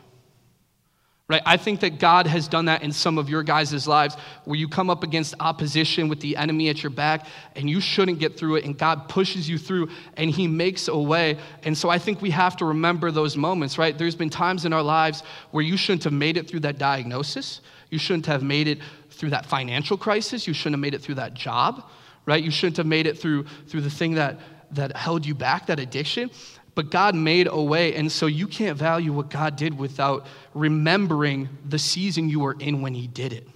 right? 1.32 1.42
I 1.46 1.56
think 1.56 1.80
that 1.80 1.98
God 1.98 2.28
has 2.28 2.50
done 2.50 2.66
that 2.66 2.84
in 2.84 2.92
some 2.92 3.18
of 3.18 3.30
your 3.30 3.42
guys' 3.42 3.88
lives 3.88 4.18
where 4.44 4.60
you 4.60 4.68
come 4.68 4.90
up 4.90 5.02
against 5.02 5.34
opposition 5.40 6.10
with 6.10 6.20
the 6.20 6.36
enemy 6.36 6.68
at 6.68 6.84
your 6.84 6.90
back 6.90 7.26
and 7.56 7.70
you 7.70 7.80
shouldn't 7.80 8.20
get 8.20 8.38
through 8.38 8.58
it, 8.58 8.66
and 8.66 8.78
God 8.78 9.08
pushes 9.08 9.48
you 9.48 9.58
through 9.58 9.88
and 10.18 10.30
He 10.30 10.46
makes 10.46 10.90
a 10.90 10.98
way. 10.98 11.38
And 11.64 11.78
so 11.78 11.88
I 11.88 12.00
think 12.00 12.22
we 12.22 12.32
have 12.32 12.58
to 12.58 12.66
remember 12.66 13.12
those 13.12 13.38
moments, 13.38 13.78
right? 13.78 13.98
There's 13.98 14.16
been 14.16 14.30
times 14.30 14.66
in 14.66 14.74
our 14.74 14.84
lives 14.84 15.24
where 15.52 15.64
you 15.64 15.78
shouldn't 15.78 16.04
have 16.04 16.12
made 16.12 16.36
it 16.36 16.50
through 16.50 16.60
that 16.62 16.78
diagnosis, 16.78 17.62
you 17.90 17.98
shouldn't 17.98 18.26
have 18.26 18.44
made 18.44 18.68
it 18.68 18.80
through 19.10 19.30
that 19.30 19.46
financial 19.46 19.96
crisis, 19.98 20.46
you 20.48 20.54
shouldn't 20.54 20.74
have 20.74 20.82
made 20.82 20.94
it 20.94 21.02
through 21.02 21.16
that 21.16 21.34
job, 21.34 21.90
right? 22.26 22.44
You 22.44 22.52
shouldn't 22.52 22.78
have 22.78 22.86
made 22.86 23.08
it 23.08 23.18
through, 23.18 23.46
through 23.68 23.82
the 23.82 23.90
thing 23.90 24.16
that, 24.16 24.40
that 24.72 24.96
held 24.96 25.26
you 25.26 25.36
back, 25.36 25.68
that 25.68 25.80
addiction. 25.80 26.32
But 26.74 26.90
God 26.90 27.16
made 27.16 27.48
a 27.52 27.62
way, 27.62 27.96
and 27.96 28.12
so 28.12 28.28
you 28.28 28.48
can't 28.48 28.78
value 28.78 29.12
what 29.12 29.30
God 29.30 29.56
did 29.56 29.78
without 29.78 30.26
remembering 30.54 31.50
the 31.68 31.80
season 31.80 32.30
you 32.30 32.40
were 32.40 32.56
in 32.60 32.82
when 32.82 32.94
He 32.94 33.08
did 33.08 33.34
it. 33.34 33.48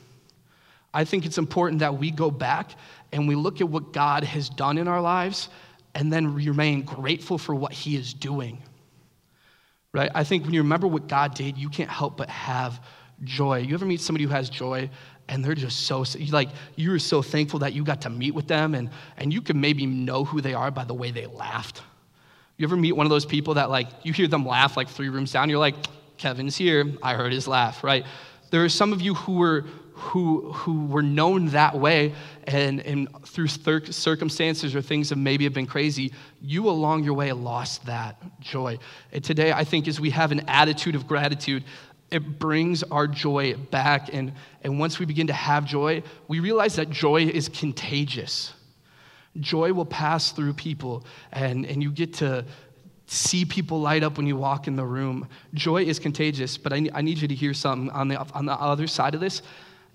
I 0.94 1.06
think 1.06 1.26
it's 1.26 1.38
important 1.38 1.80
that 1.80 1.98
we 1.98 2.12
go 2.12 2.30
back 2.30 2.72
and 3.12 3.28
we 3.28 3.36
look 3.36 3.62
at 3.62 3.70
what 3.70 3.94
God 3.94 4.24
has 4.24 4.50
done 4.50 4.78
in 4.78 4.88
our 4.88 5.02
lives 5.02 5.50
and 5.94 6.12
then 6.12 6.34
remain 6.34 6.84
grateful 6.84 7.38
for 7.38 7.56
what 7.56 7.72
He 7.72 7.96
is 7.96 8.14
doing. 8.14 8.62
Right? 9.94 10.12
I 10.14 10.26
think 10.26 10.44
when 10.44 10.54
you 10.54 10.62
remember 10.62 10.88
what 10.88 11.08
God 11.08 11.36
did, 11.36 11.58
you 11.58 11.70
can't 11.70 11.90
help 11.90 12.18
but 12.18 12.30
have 12.30 12.82
joy. 13.24 13.60
You 13.60 13.74
ever 13.74 13.86
meet 13.86 14.02
somebody 14.02 14.26
who 14.26 14.32
has 14.32 14.50
joy 14.50 14.90
and 15.28 15.44
they're 15.44 15.56
just 15.56 15.82
so 15.82 16.06
like 16.30 16.50
you're 16.76 17.00
so 17.00 17.22
thankful 17.22 17.60
that 17.60 17.74
you 17.74 17.84
got 17.84 18.02
to 18.02 18.10
meet 18.10 18.34
with 18.34 18.48
them 18.48 18.76
and 18.76 18.90
and 19.18 19.34
you 19.34 19.42
can 19.42 19.60
maybe 19.60 19.86
know 19.86 20.24
who 20.24 20.42
they 20.42 20.54
are 20.54 20.72
by 20.72 20.84
the 20.84 20.94
way 20.94 21.12
they 21.12 21.26
laughed 21.26 21.82
you 22.58 22.66
ever 22.66 22.78
meet 22.78 22.94
one 22.94 23.06
of 23.06 23.10
those 23.10 23.26
people 23.26 23.56
that 23.56 23.70
like 23.70 23.88
you 24.04 24.14
hear 24.14 24.28
them 24.28 24.46
laugh 24.46 24.78
like 24.78 24.88
three 24.88 25.10
rooms 25.10 25.32
down, 25.32 25.50
you're 25.50 25.60
like, 25.60 25.76
Kevin's 26.18 26.56
here, 26.56 26.86
I 27.04 27.14
heard 27.14 27.34
his 27.34 27.48
laugh, 27.48 27.84
right? 27.84 28.06
There 28.50 28.64
are 28.64 28.70
some 28.70 28.94
of 28.94 29.02
you 29.02 29.16
who 29.16 29.34
were 29.34 29.66
who 29.94 30.52
who 30.52 30.86
were 30.88 31.02
known 31.02 31.48
that 31.48 31.78
way 31.78 32.14
and, 32.46 32.82
and 32.82 33.08
through 33.26 33.48
circumstances 33.48 34.76
or 34.76 34.82
things 34.82 35.10
that 35.10 35.18
maybe 35.18 35.44
have 35.44 35.54
been 35.54 35.66
crazy, 35.66 36.14
you 36.42 36.70
along 36.70 37.04
your 37.04 37.14
way 37.14 37.32
lost 37.34 37.86
that 37.86 38.22
joy. 38.40 38.78
And 39.12 39.24
today 39.24 39.52
I 39.52 39.64
think 39.64 39.88
as 39.88 40.00
we 40.00 40.10
have 40.12 40.32
an 40.32 40.42
attitude 40.48 40.96
of 40.96 41.08
gratitude, 41.08 41.64
it 42.16 42.40
brings 42.40 42.82
our 42.84 43.08
joy 43.08 43.56
back. 43.56 44.14
And, 44.14 44.34
and 44.64 44.80
once 44.80 45.00
we 45.00 45.06
begin 45.06 45.28
to 45.28 45.34
have 45.34 45.66
joy, 45.66 46.04
we 46.28 46.40
realize 46.40 46.76
that 46.78 46.90
joy 46.90 47.24
is 47.24 47.50
contagious 47.50 48.54
joy 49.40 49.74
will 49.74 49.86
pass 49.86 50.32
through 50.32 50.54
people 50.54 51.06
and, 51.32 51.66
and 51.66 51.82
you 51.84 51.92
get 51.92 52.14
to 52.14 52.46
see 53.08 53.46
people 53.46 53.80
light 53.80 54.04
up 54.04 54.18
when 54.18 54.26
you 54.26 54.36
walk 54.36 54.68
in 54.68 54.76
the 54.76 54.86
room. 54.86 55.28
Joy 55.54 55.84
is 55.84 56.00
contagious, 56.00 56.58
but 56.58 56.74
I, 56.74 56.90
I 56.94 57.02
need 57.02 57.20
you 57.20 57.28
to 57.28 57.36
hear 57.36 57.54
something 57.54 57.90
on 57.92 58.08
the, 58.08 58.18
on 58.34 58.46
the 58.46 58.54
other 58.54 58.88
side 58.88 59.14
of 59.14 59.22
this. 59.22 59.42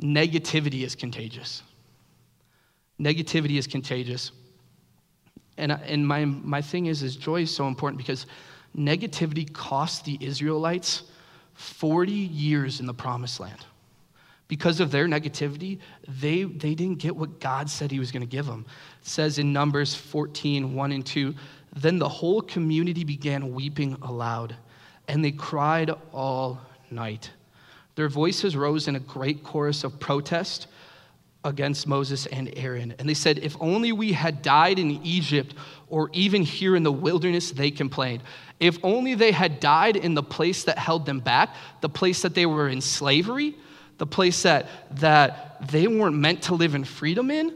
Negativity 0.00 0.84
is 0.84 0.94
contagious. 0.94 1.62
Negativity 3.00 3.58
is 3.58 3.66
contagious. 3.66 4.30
And, 5.56 5.72
and 5.72 6.06
my, 6.06 6.24
my 6.24 6.62
thing 6.62 6.86
is, 6.86 7.02
is 7.02 7.16
joy 7.16 7.42
is 7.42 7.54
so 7.54 7.66
important 7.66 7.98
because 7.98 8.26
negativity 8.76 9.52
cost 9.52 10.04
the 10.04 10.16
Israelites 10.20 11.02
40 11.60 12.10
years 12.10 12.80
in 12.80 12.86
the 12.86 12.94
promised 12.94 13.38
land. 13.38 13.66
Because 14.48 14.80
of 14.80 14.90
their 14.90 15.06
negativity, 15.06 15.78
they, 16.08 16.44
they 16.44 16.74
didn't 16.74 16.98
get 16.98 17.14
what 17.14 17.38
God 17.38 17.68
said 17.68 17.90
He 17.90 17.98
was 17.98 18.10
going 18.10 18.22
to 18.22 18.26
give 18.26 18.46
them. 18.46 18.64
It 19.02 19.06
says 19.06 19.38
in 19.38 19.52
Numbers 19.52 19.94
14, 19.94 20.74
1 20.74 20.92
and 20.92 21.04
2, 21.04 21.34
then 21.76 21.98
the 21.98 22.08
whole 22.08 22.40
community 22.40 23.04
began 23.04 23.52
weeping 23.54 23.96
aloud, 24.02 24.56
and 25.06 25.24
they 25.24 25.30
cried 25.32 25.90
all 26.12 26.58
night. 26.90 27.30
Their 27.94 28.08
voices 28.08 28.56
rose 28.56 28.88
in 28.88 28.96
a 28.96 29.00
great 29.00 29.44
chorus 29.44 29.84
of 29.84 30.00
protest 30.00 30.66
against 31.44 31.86
Moses 31.86 32.26
and 32.26 32.52
Aaron. 32.56 32.94
And 32.98 33.08
they 33.08 33.14
said, 33.14 33.38
If 33.38 33.56
only 33.60 33.92
we 33.92 34.12
had 34.12 34.42
died 34.42 34.78
in 34.78 34.90
Egypt 35.04 35.54
or 35.88 36.10
even 36.12 36.42
here 36.42 36.76
in 36.76 36.82
the 36.82 36.92
wilderness, 36.92 37.50
they 37.50 37.70
complained. 37.70 38.22
If 38.58 38.78
only 38.82 39.14
they 39.14 39.32
had 39.32 39.58
died 39.58 39.96
in 39.96 40.14
the 40.14 40.22
place 40.22 40.64
that 40.64 40.78
held 40.78 41.06
them 41.06 41.20
back, 41.20 41.54
the 41.80 41.88
place 41.88 42.22
that 42.22 42.34
they 42.34 42.46
were 42.46 42.68
in 42.68 42.80
slavery, 42.80 43.56
the 43.98 44.06
place 44.06 44.42
that, 44.42 44.68
that 44.98 45.66
they 45.70 45.86
weren't 45.86 46.16
meant 46.16 46.42
to 46.42 46.54
live 46.54 46.74
in 46.74 46.84
freedom 46.84 47.30
in. 47.30 47.54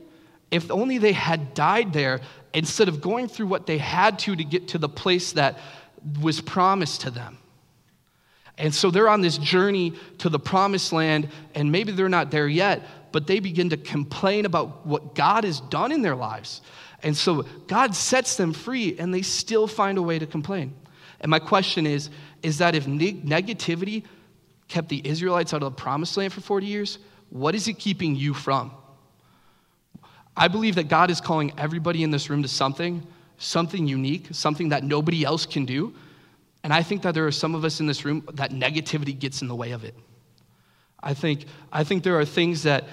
If 0.50 0.70
only 0.70 0.98
they 0.98 1.12
had 1.12 1.52
died 1.54 1.92
there 1.92 2.20
instead 2.54 2.88
of 2.88 3.00
going 3.00 3.28
through 3.28 3.48
what 3.48 3.66
they 3.66 3.78
had 3.78 4.18
to 4.20 4.36
to 4.36 4.44
get 4.44 4.68
to 4.68 4.78
the 4.78 4.88
place 4.88 5.32
that 5.32 5.58
was 6.20 6.40
promised 6.40 7.02
to 7.02 7.10
them. 7.10 7.38
And 8.56 8.72
so 8.72 8.90
they're 8.90 9.08
on 9.08 9.20
this 9.20 9.36
journey 9.36 9.94
to 10.18 10.28
the 10.28 10.38
promised 10.38 10.92
land, 10.92 11.28
and 11.54 11.72
maybe 11.72 11.92
they're 11.92 12.08
not 12.08 12.30
there 12.30 12.46
yet, 12.46 12.82
but 13.14 13.28
they 13.28 13.38
begin 13.38 13.70
to 13.70 13.76
complain 13.76 14.44
about 14.44 14.84
what 14.84 15.14
God 15.14 15.44
has 15.44 15.60
done 15.60 15.92
in 15.92 16.02
their 16.02 16.16
lives. 16.16 16.62
And 17.04 17.16
so 17.16 17.42
God 17.68 17.94
sets 17.94 18.34
them 18.34 18.52
free, 18.52 18.98
and 18.98 19.14
they 19.14 19.22
still 19.22 19.68
find 19.68 19.98
a 19.98 20.02
way 20.02 20.18
to 20.18 20.26
complain. 20.26 20.74
And 21.20 21.30
my 21.30 21.38
question 21.38 21.86
is 21.86 22.10
is 22.42 22.58
that 22.58 22.74
if 22.74 22.86
negativity 22.86 24.02
kept 24.66 24.88
the 24.88 25.00
Israelites 25.06 25.54
out 25.54 25.62
of 25.62 25.76
the 25.76 25.80
promised 25.80 26.16
land 26.16 26.32
for 26.32 26.40
40 26.40 26.66
years, 26.66 26.98
what 27.30 27.54
is 27.54 27.68
it 27.68 27.74
keeping 27.74 28.16
you 28.16 28.34
from? 28.34 28.72
I 30.36 30.48
believe 30.48 30.74
that 30.74 30.88
God 30.88 31.08
is 31.08 31.20
calling 31.20 31.52
everybody 31.56 32.02
in 32.02 32.10
this 32.10 32.28
room 32.28 32.42
to 32.42 32.48
something, 32.48 33.06
something 33.38 33.86
unique, 33.86 34.26
something 34.32 34.70
that 34.70 34.82
nobody 34.82 35.22
else 35.22 35.46
can 35.46 35.64
do. 35.66 35.94
And 36.64 36.72
I 36.72 36.82
think 36.82 37.02
that 37.02 37.14
there 37.14 37.28
are 37.28 37.32
some 37.32 37.54
of 37.54 37.64
us 37.64 37.78
in 37.78 37.86
this 37.86 38.04
room 38.04 38.28
that 38.32 38.50
negativity 38.50 39.16
gets 39.16 39.40
in 39.40 39.46
the 39.46 39.54
way 39.54 39.70
of 39.70 39.84
it. 39.84 39.94
I 41.04 41.12
think, 41.12 41.44
I 41.70 41.84
think 41.84 42.02
there 42.02 42.18
are 42.18 42.24
things 42.24 42.62
that, 42.62 42.84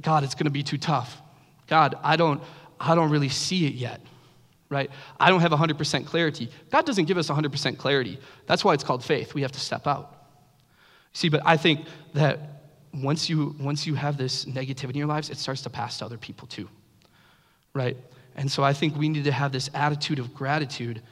God, 0.00 0.24
it's 0.24 0.34
going 0.34 0.44
to 0.44 0.50
be 0.50 0.62
too 0.62 0.78
tough. 0.78 1.20
God, 1.66 1.96
I 2.02 2.16
don't, 2.16 2.42
I 2.78 2.94
don't 2.94 3.10
really 3.10 3.28
see 3.28 3.66
it 3.66 3.74
yet, 3.74 4.00
right? 4.68 4.90
I 5.18 5.30
don't 5.30 5.40
have 5.40 5.52
100% 5.52 6.06
clarity. 6.06 6.50
God 6.70 6.86
doesn't 6.86 7.06
give 7.06 7.18
us 7.18 7.28
100% 7.28 7.78
clarity. 7.78 8.18
That's 8.46 8.64
why 8.64 8.74
it's 8.74 8.84
called 8.84 9.04
faith. 9.04 9.34
We 9.34 9.42
have 9.42 9.52
to 9.52 9.60
step 9.60 9.86
out. 9.86 10.14
See, 11.12 11.28
but 11.28 11.42
I 11.44 11.56
think 11.56 11.86
that 12.14 12.62
once 12.94 13.28
you, 13.28 13.54
once 13.60 13.86
you 13.86 13.94
have 13.94 14.16
this 14.16 14.44
negativity 14.44 14.90
in 14.90 14.96
your 14.96 15.06
lives, 15.06 15.30
it 15.30 15.38
starts 15.38 15.62
to 15.62 15.70
pass 15.70 15.98
to 15.98 16.04
other 16.04 16.18
people 16.18 16.46
too 16.46 16.68
right? 17.74 17.96
And 18.34 18.50
so 18.50 18.62
I 18.62 18.72
think 18.72 18.96
we 18.96 19.08
need 19.08 19.24
to 19.24 19.32
have 19.32 19.52
this 19.52 19.70
attitude 19.74 20.18
of 20.18 20.34
gratitude 20.34 21.02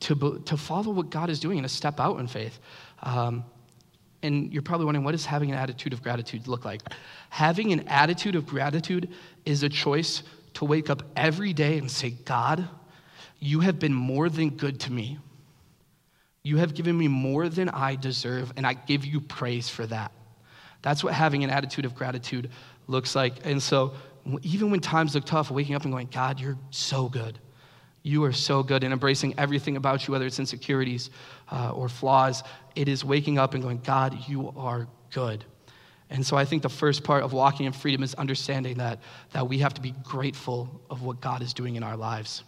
to, 0.00 0.42
to 0.44 0.56
follow 0.56 0.92
what 0.92 1.10
God 1.10 1.30
is 1.30 1.40
doing 1.40 1.58
and 1.58 1.68
to 1.68 1.74
step 1.74 2.00
out 2.00 2.18
in 2.20 2.26
faith. 2.26 2.58
Um, 3.02 3.44
and 4.26 4.52
you're 4.52 4.62
probably 4.62 4.84
wondering, 4.84 5.04
what 5.04 5.12
does 5.12 5.24
having 5.24 5.50
an 5.50 5.56
attitude 5.56 5.92
of 5.92 6.02
gratitude 6.02 6.46
look 6.46 6.64
like? 6.64 6.82
Having 7.30 7.72
an 7.72 7.88
attitude 7.88 8.34
of 8.34 8.46
gratitude 8.46 9.08
is 9.44 9.62
a 9.62 9.68
choice 9.68 10.22
to 10.54 10.64
wake 10.64 10.90
up 10.90 11.02
every 11.16 11.52
day 11.52 11.78
and 11.78 11.90
say, 11.90 12.10
God, 12.10 12.68
you 13.38 13.60
have 13.60 13.78
been 13.78 13.94
more 13.94 14.28
than 14.28 14.50
good 14.50 14.80
to 14.80 14.92
me. 14.92 15.18
You 16.42 16.58
have 16.58 16.74
given 16.74 16.96
me 16.96 17.08
more 17.08 17.48
than 17.48 17.68
I 17.68 17.96
deserve, 17.96 18.52
and 18.56 18.66
I 18.66 18.74
give 18.74 19.04
you 19.04 19.20
praise 19.20 19.68
for 19.68 19.86
that. 19.86 20.12
That's 20.82 21.02
what 21.02 21.12
having 21.12 21.42
an 21.42 21.50
attitude 21.50 21.84
of 21.84 21.94
gratitude 21.94 22.50
looks 22.86 23.16
like. 23.16 23.34
And 23.44 23.62
so 23.62 23.94
even 24.42 24.70
when 24.70 24.80
times 24.80 25.14
look 25.14 25.24
tough, 25.24 25.50
waking 25.50 25.74
up 25.74 25.82
and 25.82 25.92
going, 25.92 26.08
God, 26.12 26.40
you're 26.40 26.58
so 26.70 27.08
good. 27.08 27.38
You 28.06 28.22
are 28.22 28.32
so 28.32 28.62
good. 28.62 28.84
in 28.84 28.92
embracing 28.92 29.34
everything 29.36 29.76
about 29.76 30.06
you, 30.06 30.12
whether 30.12 30.26
it's 30.26 30.38
insecurities 30.38 31.10
uh, 31.50 31.70
or 31.70 31.88
flaws, 31.88 32.44
it 32.76 32.88
is 32.88 33.04
waking 33.04 33.36
up 33.36 33.54
and 33.54 33.62
going, 33.64 33.80
God, 33.84 34.16
you 34.28 34.54
are 34.56 34.86
good. 35.12 35.44
And 36.08 36.24
so 36.24 36.36
I 36.36 36.44
think 36.44 36.62
the 36.62 36.68
first 36.68 37.02
part 37.02 37.24
of 37.24 37.32
walking 37.32 37.66
in 37.66 37.72
freedom 37.72 38.04
is 38.04 38.14
understanding 38.14 38.78
that, 38.78 39.00
that 39.32 39.48
we 39.48 39.58
have 39.58 39.74
to 39.74 39.80
be 39.80 39.92
grateful 40.04 40.80
of 40.88 41.02
what 41.02 41.20
God 41.20 41.42
is 41.42 41.52
doing 41.52 41.74
in 41.74 41.82
our 41.82 41.96
lives. 41.96 42.44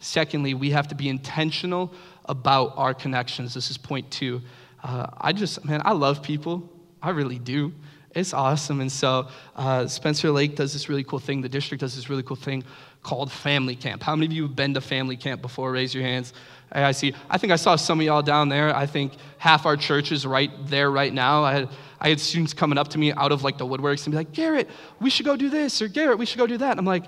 Secondly, 0.00 0.54
we 0.54 0.70
have 0.70 0.88
to 0.88 0.94
be 0.94 1.10
intentional 1.10 1.92
about 2.24 2.72
our 2.78 2.94
connections. 2.94 3.52
This 3.52 3.70
is 3.70 3.76
point 3.76 4.10
two. 4.10 4.40
Uh, 4.82 5.06
I 5.18 5.34
just, 5.34 5.66
man, 5.66 5.82
I 5.84 5.92
love 5.92 6.22
people. 6.22 6.66
I 7.02 7.10
really 7.10 7.38
do. 7.38 7.74
It's 8.14 8.32
awesome. 8.32 8.80
And 8.80 8.90
so 8.90 9.28
uh, 9.54 9.86
Spencer 9.86 10.30
Lake 10.30 10.56
does 10.56 10.72
this 10.72 10.88
really 10.88 11.04
cool 11.04 11.18
thing. 11.18 11.40
The 11.40 11.48
district 11.48 11.80
does 11.80 11.94
this 11.94 12.08
really 12.08 12.22
cool 12.22 12.36
thing 12.36 12.64
called 13.02 13.30
family 13.30 13.76
camp. 13.76 14.02
How 14.02 14.16
many 14.16 14.26
of 14.26 14.32
you 14.32 14.42
have 14.42 14.56
been 14.56 14.74
to 14.74 14.80
family 14.80 15.16
camp 15.16 15.42
before? 15.42 15.70
Raise 15.72 15.94
your 15.94 16.04
hands. 16.04 16.32
I 16.72 16.92
see. 16.92 17.14
I 17.30 17.38
think 17.38 17.52
I 17.52 17.56
saw 17.56 17.76
some 17.76 18.00
of 18.00 18.06
y'all 18.06 18.22
down 18.22 18.48
there. 18.48 18.74
I 18.74 18.86
think 18.86 19.12
half 19.38 19.66
our 19.66 19.76
church 19.76 20.12
is 20.12 20.26
right 20.26 20.50
there 20.66 20.90
right 20.90 21.12
now. 21.12 21.44
I 21.44 21.52
had, 21.52 21.68
I 22.00 22.08
had 22.10 22.20
students 22.20 22.52
coming 22.52 22.78
up 22.78 22.88
to 22.88 22.98
me 22.98 23.12
out 23.12 23.32
of 23.32 23.42
like 23.42 23.56
the 23.56 23.66
woodworks 23.66 24.04
and 24.04 24.12
be 24.12 24.16
like, 24.16 24.32
Garrett, 24.32 24.68
we 25.00 25.10
should 25.10 25.24
go 25.24 25.36
do 25.36 25.48
this, 25.48 25.80
or 25.80 25.88
Garrett, 25.88 26.18
we 26.18 26.26
should 26.26 26.38
go 26.38 26.46
do 26.46 26.58
that. 26.58 26.72
And 26.72 26.80
I'm 26.80 26.86
like, 26.86 27.04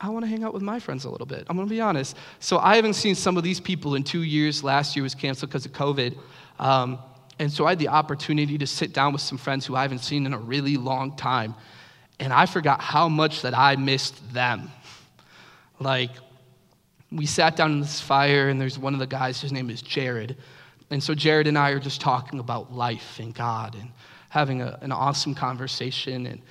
I 0.00 0.08
want 0.08 0.24
to 0.24 0.28
hang 0.28 0.42
out 0.42 0.54
with 0.54 0.62
my 0.62 0.80
friends 0.80 1.04
a 1.04 1.10
little 1.10 1.26
bit. 1.26 1.46
I'm 1.48 1.56
going 1.56 1.68
to 1.68 1.74
be 1.74 1.80
honest. 1.80 2.16
So 2.38 2.58
I 2.58 2.76
haven't 2.76 2.94
seen 2.94 3.14
some 3.14 3.36
of 3.36 3.44
these 3.44 3.60
people 3.60 3.94
in 3.94 4.02
two 4.02 4.22
years. 4.22 4.64
Last 4.64 4.96
year 4.96 5.02
was 5.02 5.14
canceled 5.14 5.50
because 5.50 5.66
of 5.66 5.72
COVID. 5.72 6.16
Um, 6.58 6.98
and 7.40 7.50
so 7.50 7.64
I 7.64 7.70
had 7.70 7.78
the 7.78 7.88
opportunity 7.88 8.58
to 8.58 8.66
sit 8.66 8.92
down 8.92 9.14
with 9.14 9.22
some 9.22 9.38
friends 9.38 9.64
who 9.64 9.74
I 9.74 9.80
haven't 9.80 10.00
seen 10.00 10.26
in 10.26 10.34
a 10.34 10.38
really 10.38 10.76
long 10.76 11.16
time. 11.16 11.54
And 12.20 12.34
I 12.34 12.44
forgot 12.44 12.82
how 12.82 13.08
much 13.08 13.40
that 13.40 13.56
I 13.56 13.76
missed 13.76 14.34
them. 14.34 14.70
Like, 15.78 16.10
we 17.10 17.24
sat 17.24 17.56
down 17.56 17.72
in 17.72 17.80
this 17.80 17.98
fire, 17.98 18.50
and 18.50 18.60
there's 18.60 18.78
one 18.78 18.92
of 18.92 19.00
the 19.00 19.06
guys, 19.06 19.40
his 19.40 19.52
name 19.52 19.70
is 19.70 19.80
Jared. 19.80 20.36
And 20.90 21.02
so 21.02 21.14
Jared 21.14 21.46
and 21.46 21.56
I 21.56 21.70
are 21.70 21.80
just 21.80 22.02
talking 22.02 22.40
about 22.40 22.74
life 22.74 23.18
and 23.18 23.34
God 23.34 23.74
and 23.74 23.88
having 24.28 24.60
a, 24.60 24.78
an 24.82 24.92
awesome 24.92 25.34
conversation. 25.34 26.26
And 26.26 26.42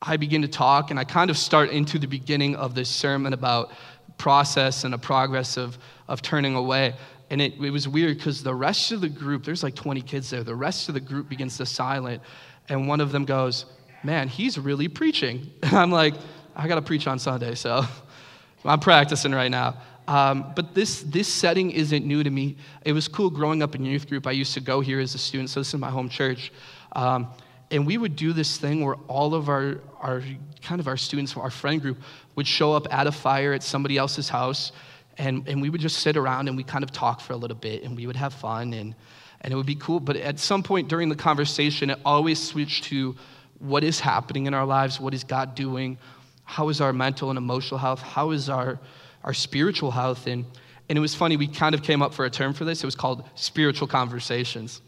I 0.00 0.16
begin 0.16 0.40
to 0.40 0.48
talk, 0.48 0.92
and 0.92 0.98
I 0.98 1.04
kind 1.04 1.28
of 1.28 1.36
start 1.36 1.68
into 1.68 1.98
the 1.98 2.08
beginning 2.08 2.56
of 2.56 2.74
this 2.74 2.88
sermon 2.88 3.34
about 3.34 3.70
process 4.16 4.84
and 4.84 4.94
a 4.94 4.98
progress 4.98 5.58
of, 5.58 5.76
of 6.08 6.22
turning 6.22 6.54
away. 6.54 6.94
And 7.34 7.42
it, 7.42 7.54
it 7.60 7.70
was 7.70 7.88
weird 7.88 8.16
because 8.16 8.44
the 8.44 8.54
rest 8.54 8.92
of 8.92 9.00
the 9.00 9.08
group, 9.08 9.42
there's 9.42 9.64
like 9.64 9.74
20 9.74 10.02
kids 10.02 10.30
there, 10.30 10.44
the 10.44 10.54
rest 10.54 10.88
of 10.88 10.94
the 10.94 11.00
group 11.00 11.28
begins 11.28 11.56
to 11.56 11.66
silent. 11.66 12.22
And 12.68 12.86
one 12.86 13.00
of 13.00 13.10
them 13.10 13.24
goes, 13.24 13.64
Man, 14.04 14.28
he's 14.28 14.56
really 14.56 14.86
preaching. 14.86 15.50
And 15.64 15.74
I'm 15.74 15.90
like, 15.90 16.14
I 16.54 16.68
got 16.68 16.76
to 16.76 16.82
preach 16.82 17.08
on 17.08 17.18
Sunday, 17.18 17.56
so 17.56 17.84
I'm 18.64 18.78
practicing 18.78 19.32
right 19.32 19.50
now. 19.50 19.78
Um, 20.06 20.52
but 20.54 20.76
this, 20.76 21.02
this 21.02 21.26
setting 21.26 21.72
isn't 21.72 22.06
new 22.06 22.22
to 22.22 22.30
me. 22.30 22.56
It 22.84 22.92
was 22.92 23.08
cool 23.08 23.30
growing 23.30 23.64
up 23.64 23.74
in 23.74 23.84
youth 23.84 24.08
group. 24.08 24.28
I 24.28 24.30
used 24.30 24.54
to 24.54 24.60
go 24.60 24.80
here 24.80 25.00
as 25.00 25.16
a 25.16 25.18
student, 25.18 25.50
so 25.50 25.58
this 25.58 25.74
is 25.74 25.80
my 25.80 25.90
home 25.90 26.08
church. 26.08 26.52
Um, 26.92 27.26
and 27.72 27.84
we 27.84 27.98
would 27.98 28.14
do 28.14 28.32
this 28.32 28.58
thing 28.58 28.84
where 28.84 28.94
all 29.08 29.34
of 29.34 29.48
our, 29.48 29.80
our 29.98 30.22
kind 30.62 30.80
of 30.80 30.86
our 30.86 30.96
students, 30.96 31.36
our 31.36 31.50
friend 31.50 31.82
group, 31.82 31.98
would 32.36 32.46
show 32.46 32.74
up 32.74 32.86
at 32.94 33.08
a 33.08 33.12
fire 33.12 33.52
at 33.52 33.64
somebody 33.64 33.98
else's 33.98 34.28
house 34.28 34.70
and, 35.18 35.46
and 35.48 35.62
we 35.62 35.70
would 35.70 35.80
just 35.80 35.98
sit 35.98 36.16
around 36.16 36.48
and 36.48 36.56
we 36.56 36.64
kind 36.64 36.84
of 36.84 36.90
talk 36.90 37.20
for 37.20 37.32
a 37.32 37.36
little 37.36 37.56
bit 37.56 37.82
and 37.82 37.96
we 37.96 38.06
would 38.06 38.16
have 38.16 38.32
fun 38.32 38.72
and, 38.72 38.94
and 39.40 39.52
it 39.52 39.56
would 39.56 39.66
be 39.66 39.76
cool. 39.76 40.00
But 40.00 40.16
at 40.16 40.38
some 40.38 40.62
point 40.62 40.88
during 40.88 41.08
the 41.08 41.16
conversation, 41.16 41.90
it 41.90 41.98
always 42.04 42.42
switched 42.42 42.84
to 42.84 43.14
what 43.58 43.84
is 43.84 44.00
happening 44.00 44.46
in 44.46 44.54
our 44.54 44.66
lives? 44.66 45.00
What 45.00 45.14
is 45.14 45.24
God 45.24 45.54
doing? 45.54 45.98
How 46.44 46.68
is 46.68 46.80
our 46.80 46.92
mental 46.92 47.30
and 47.30 47.38
emotional 47.38 47.78
health? 47.78 48.00
How 48.00 48.30
is 48.30 48.48
our, 48.48 48.78
our 49.22 49.32
spiritual 49.32 49.90
health? 49.90 50.26
And, 50.26 50.44
and 50.88 50.98
it 50.98 51.00
was 51.00 51.14
funny, 51.14 51.36
we 51.36 51.48
kind 51.48 51.74
of 51.74 51.82
came 51.82 52.02
up 52.02 52.12
for 52.12 52.24
a 52.24 52.30
term 52.30 52.52
for 52.52 52.64
this. 52.64 52.82
It 52.82 52.86
was 52.86 52.96
called 52.96 53.24
spiritual 53.34 53.88
conversations. 53.88 54.82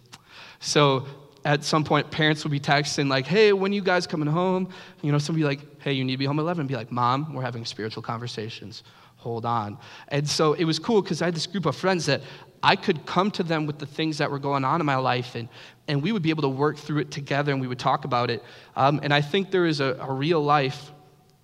So 0.61 1.06
at 1.45 1.62
some 1.64 1.85
point, 1.85 2.11
parents 2.11 2.42
would 2.45 2.50
be 2.50 2.61
texting, 2.61 3.09
like, 3.09 3.26
hey, 3.26 3.52
when 3.52 3.73
you 3.73 3.80
guys 3.80 4.06
coming 4.06 4.28
home? 4.28 4.68
You 5.00 5.12
know, 5.12 5.18
somebody 5.18 5.45
like, 5.45 5.80
hey, 5.80 5.92
you 5.92 6.04
need 6.04 6.12
to 6.12 6.18
be 6.18 6.25
home 6.25 6.38
at 6.38 6.42
11. 6.42 6.66
Be 6.66 6.75
like, 6.75 6.90
mom, 6.90 7.33
we're 7.33 7.42
having 7.42 7.64
spiritual 7.64 8.02
conversations 8.02 8.83
hold 9.26 9.45
on. 9.45 9.76
And 10.06 10.28
so 10.28 10.52
it 10.52 10.64
was 10.64 10.78
cool 10.78 11.02
because 11.02 11.21
I 11.21 11.25
had 11.25 11.35
this 11.35 11.49
group 11.49 11.66
of 11.66 11.75
friends 11.75 12.06
that 12.06 12.23
I 12.62 12.76
could 12.76 13.04
come 13.06 13.33
to 13.33 13.42
them 13.42 13.66
with 13.66 13.80
the 13.80 13.87
things 13.87 14.18
that 14.18 14.30
were 14.30 14.38
going 14.38 14.64
on 14.64 14.78
in 14.78 14.87
my 14.87 14.95
life, 14.95 15.35
and, 15.35 15.49
and 15.88 16.00
we 16.00 16.12
would 16.12 16.23
be 16.23 16.30
able 16.30 16.42
to 16.42 16.49
work 16.49 16.76
through 16.76 16.99
it 16.99 17.11
together 17.11 17.50
and 17.50 17.61
we 17.61 17.66
would 17.66 17.80
talk 17.80 18.04
about 18.04 18.30
it. 18.30 18.40
Um, 18.76 19.00
and 19.02 19.12
I 19.12 19.21
think 19.21 19.50
there 19.50 19.66
is 19.66 19.80
a, 19.80 19.97
a 20.00 20.12
real 20.12 20.40
life 20.40 20.92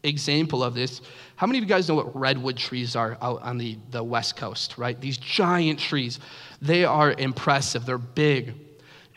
example 0.04 0.62
of 0.62 0.74
this. 0.74 1.00
How 1.34 1.48
many 1.48 1.58
of 1.58 1.64
you 1.64 1.68
guys 1.68 1.88
know 1.88 1.96
what 1.96 2.14
redwood 2.14 2.56
trees 2.56 2.94
are 2.94 3.18
out 3.20 3.42
on 3.42 3.58
the, 3.58 3.76
the 3.90 4.02
west 4.04 4.36
coast, 4.36 4.78
right? 4.78 5.00
These 5.00 5.18
giant 5.18 5.80
trees. 5.80 6.20
They 6.60 6.84
are 6.84 7.12
impressive, 7.18 7.84
they're 7.84 7.98
big. 7.98 8.54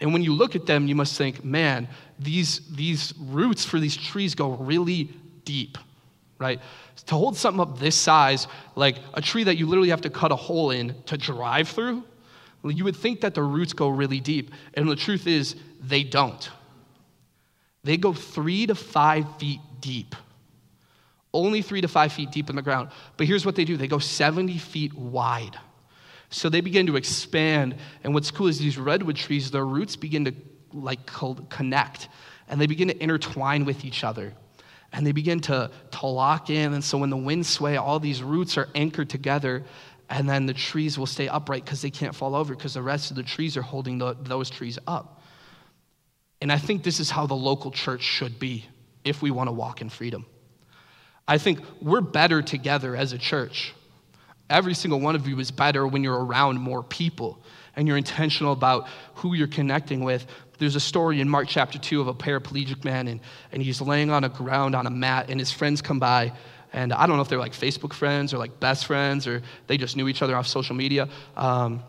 And 0.01 0.12
when 0.12 0.24
you 0.24 0.34
look 0.34 0.55
at 0.55 0.65
them, 0.65 0.88
you 0.88 0.95
must 0.95 1.15
think, 1.17 1.45
man, 1.45 1.88
these, 2.17 2.62
these 2.75 3.13
roots 3.19 3.63
for 3.63 3.79
these 3.79 3.95
trees 3.95 4.34
go 4.34 4.50
really 4.55 5.10
deep, 5.43 5.77
right? 6.39 6.60
To 7.08 7.15
hold 7.15 7.38
something 7.38 7.62
up 7.62 7.80
this 7.80 7.96
size, 7.96 8.48
like 8.75 8.98
a 9.13 9.22
tree 9.22 9.44
that 9.44 9.58
you 9.58 9.68
literally 9.68 9.89
have 9.89 10.01
to 10.01 10.10
cut 10.10 10.32
a 10.32 10.36
hole 10.36 10.72
in 10.72 10.96
to 11.06 11.18
drive 11.18 11.70
through, 11.70 12.04
you 12.63 12.84
would 12.84 12.96
think 12.96 13.22
that 13.22 13.34
the 13.36 13.44
roots 13.44 13.74
go 13.74 13.89
really 13.89 14.20
deep. 14.20 14.51
And 14.74 14.89
the 14.89 14.96
truth 14.96 15.27
is, 15.27 15.56
they 15.80 16.04
don't. 16.04 16.50
They 17.84 17.98
go 17.98 18.13
three 18.13 18.65
to 18.65 18.75
five 18.75 19.38
feet 19.38 19.60
deep. 19.80 20.15
Only 21.34 21.62
three 21.62 21.82
to 21.82 21.88
five 21.88 22.13
feet 22.13 22.32
deep 22.32 22.50
in 22.50 22.56
the 22.56 22.62
ground. 22.62 22.89
But 23.18 23.27
here's 23.27 23.46
what 23.46 23.56
they 23.56 23.65
do 23.65 23.77
they 23.77 23.88
go 23.88 24.00
70 24.00 24.58
feet 24.58 24.94
wide. 24.94 25.58
So 26.30 26.50
they 26.50 26.62
begin 26.62 26.88
to 26.88 26.96
expand. 26.96 27.75
And 28.04 28.13
what's 28.13 28.32
cool 28.32 28.48
is 28.48 28.58
these 28.58 28.77
redwood 28.77 29.15
trees, 29.15 29.51
their 29.51 29.65
roots 29.65 29.96
begin 29.96 30.25
to 30.25 30.34
like 30.74 31.06
connect 31.50 32.10
and 32.48 32.60
they 32.60 32.68
begin 32.68 32.88
to 32.89 33.04
intertwine 33.04 33.65
with 33.65 33.86
each 33.86 34.04
other. 34.04 34.34
And 34.94 35.06
they 35.06 35.12
begin 35.12 35.39
to, 35.42 35.72
to 35.92 36.06
lock 36.06 36.50
in. 36.50 36.74
And 36.74 36.84
so 36.84 36.98
when 36.98 37.10
the 37.10 37.18
winds 37.18 37.50
sway, 37.50 37.77
all 37.77 38.00
these 38.00 38.24
roots 38.24 38.58
are 38.58 38.70
anchored 38.75 39.10
together. 39.10 39.63
And 40.10 40.30
then 40.30 40.46
the 40.46 40.54
trees 40.54 40.98
will 40.98 41.08
stay 41.08 41.27
upright 41.27 41.65
because 41.65 41.82
they 41.82 41.89
can't 41.89 42.15
fall 42.15 42.36
over 42.36 42.56
because 42.56 42.75
the 42.75 42.82
rest 42.82 43.10
of 43.10 43.18
the 43.18 43.24
trees 43.24 43.58
are 43.58 43.62
holding 43.62 43.98
the, 43.98 44.15
those 44.20 44.50
trees 44.50 44.80
up. 44.88 45.22
And 46.42 46.51
I 46.51 46.58
think 46.58 46.84
this 46.84 47.00
is 47.00 47.10
how 47.10 47.25
the 47.25 47.36
local 47.36 47.72
church 47.72 48.01
should 48.01 48.39
be 48.39 48.65
if 49.04 49.22
we 49.22 49.32
want 49.32 49.48
to 49.48 49.51
walk 49.51 49.82
in 49.82 49.89
freedom. 49.89 50.25
I 51.27 51.38
think 51.38 51.60
we're 51.82 52.01
better 52.01 52.42
together 52.42 52.96
as 52.96 53.13
a 53.13 53.18
church. 53.18 53.74
Every 54.50 54.75
single 54.75 55.00
one 55.00 55.15
of 55.15 55.27
you 55.27 55.39
is 55.39 55.50
better 55.50 55.88
when 55.88 56.04
you're 56.04 56.24
around 56.24 56.60
more 56.60 56.84
people 56.84 57.44
and 57.75 57.88
you're 57.88 57.98
intentional 57.98 58.53
about 58.53 58.88
who 59.15 59.34
you're 59.34 59.48
connecting 59.48 60.03
with. 60.03 60.25
There's 60.58 60.75
a 60.75 60.79
story 60.79 61.20
in 61.20 61.29
Mark 61.29 61.48
chapter 61.50 61.77
2 61.77 62.01
of 62.01 62.08
a 62.08 62.13
paraplegic 62.13 62.86
man, 62.86 63.08
and, 63.08 63.20
and 63.51 63.62
he's 63.62 63.82
laying 63.82 64.10
on 64.10 64.24
a 64.24 64.29
ground 64.29 64.75
on 64.75 64.88
a 64.88 64.89
mat, 64.89 65.29
and 65.29 65.39
his 65.39 65.51
friends 65.51 65.82
come 65.82 66.00
by. 66.00 66.32
And 66.72 66.91
I 66.91 67.08
don't 67.08 67.15
know 67.15 67.22
if 67.22 67.29
they're 67.29 67.39
like 67.39 67.53
Facebook 67.53 67.94
friends 67.94 68.34
or 68.34 68.38
like 68.38 68.60
best 68.60 68.86
friends 68.86 69.27
or 69.27 69.41
they 69.67 69.77
just 69.77 69.96
knew 69.96 70.10
each 70.10 70.22
other 70.22 70.36
off 70.36 70.46
social 70.46 70.75
media. 70.75 71.08
Um, 71.38 71.84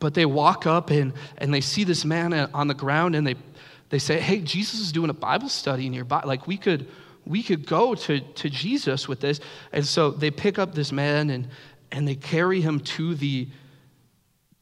but 0.00 0.14
they 0.14 0.26
walk 0.26 0.66
up 0.66 0.90
and, 0.90 1.12
and 1.38 1.54
they 1.54 1.60
see 1.60 1.84
this 1.84 2.04
man 2.04 2.32
on 2.32 2.66
the 2.66 2.74
ground 2.74 3.14
and 3.14 3.24
they, 3.24 3.36
they 3.90 4.00
say, 4.00 4.18
Hey, 4.18 4.40
Jesus 4.40 4.80
is 4.80 4.90
doing 4.90 5.10
a 5.10 5.14
Bible 5.14 5.48
study 5.48 5.88
nearby. 5.88 6.22
Like, 6.24 6.48
we 6.48 6.56
could, 6.56 6.88
we 7.24 7.44
could 7.44 7.66
go 7.66 7.94
to, 7.94 8.20
to 8.20 8.50
Jesus 8.50 9.06
with 9.06 9.20
this. 9.20 9.38
And 9.72 9.86
so 9.86 10.10
they 10.10 10.32
pick 10.32 10.58
up 10.58 10.74
this 10.74 10.90
man 10.90 11.30
and, 11.30 11.48
and 11.92 12.08
they 12.08 12.16
carry 12.16 12.60
him 12.60 12.80
to 12.80 13.14
the, 13.14 13.48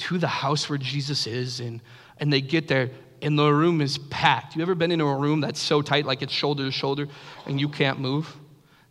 to 0.09 0.19
the 0.19 0.29
house 0.29 0.69
where 0.69 0.79
Jesus 0.79 1.27
is. 1.27 1.61
And, 1.61 1.81
and 2.19 2.33
they 2.33 2.41
get 2.41 2.69
there 2.69 2.91
and 3.23 3.39
the 3.39 3.53
room 3.53 3.81
is 3.81 3.99
packed. 3.99 4.57
You 4.57 4.63
ever 4.63 4.75
been 4.75 4.91
into 4.91 5.05
a 5.05 5.17
room 5.17 5.41
that's 5.41 5.61
so 5.61 5.81
tight, 5.81 6.05
like 6.05 6.23
it's 6.23 6.33
shoulder 6.33 6.65
to 6.65 6.73
shoulder, 6.73 7.07
and 7.47 7.61
you 7.61 7.69
can't 7.69 8.01
move? 8.01 8.35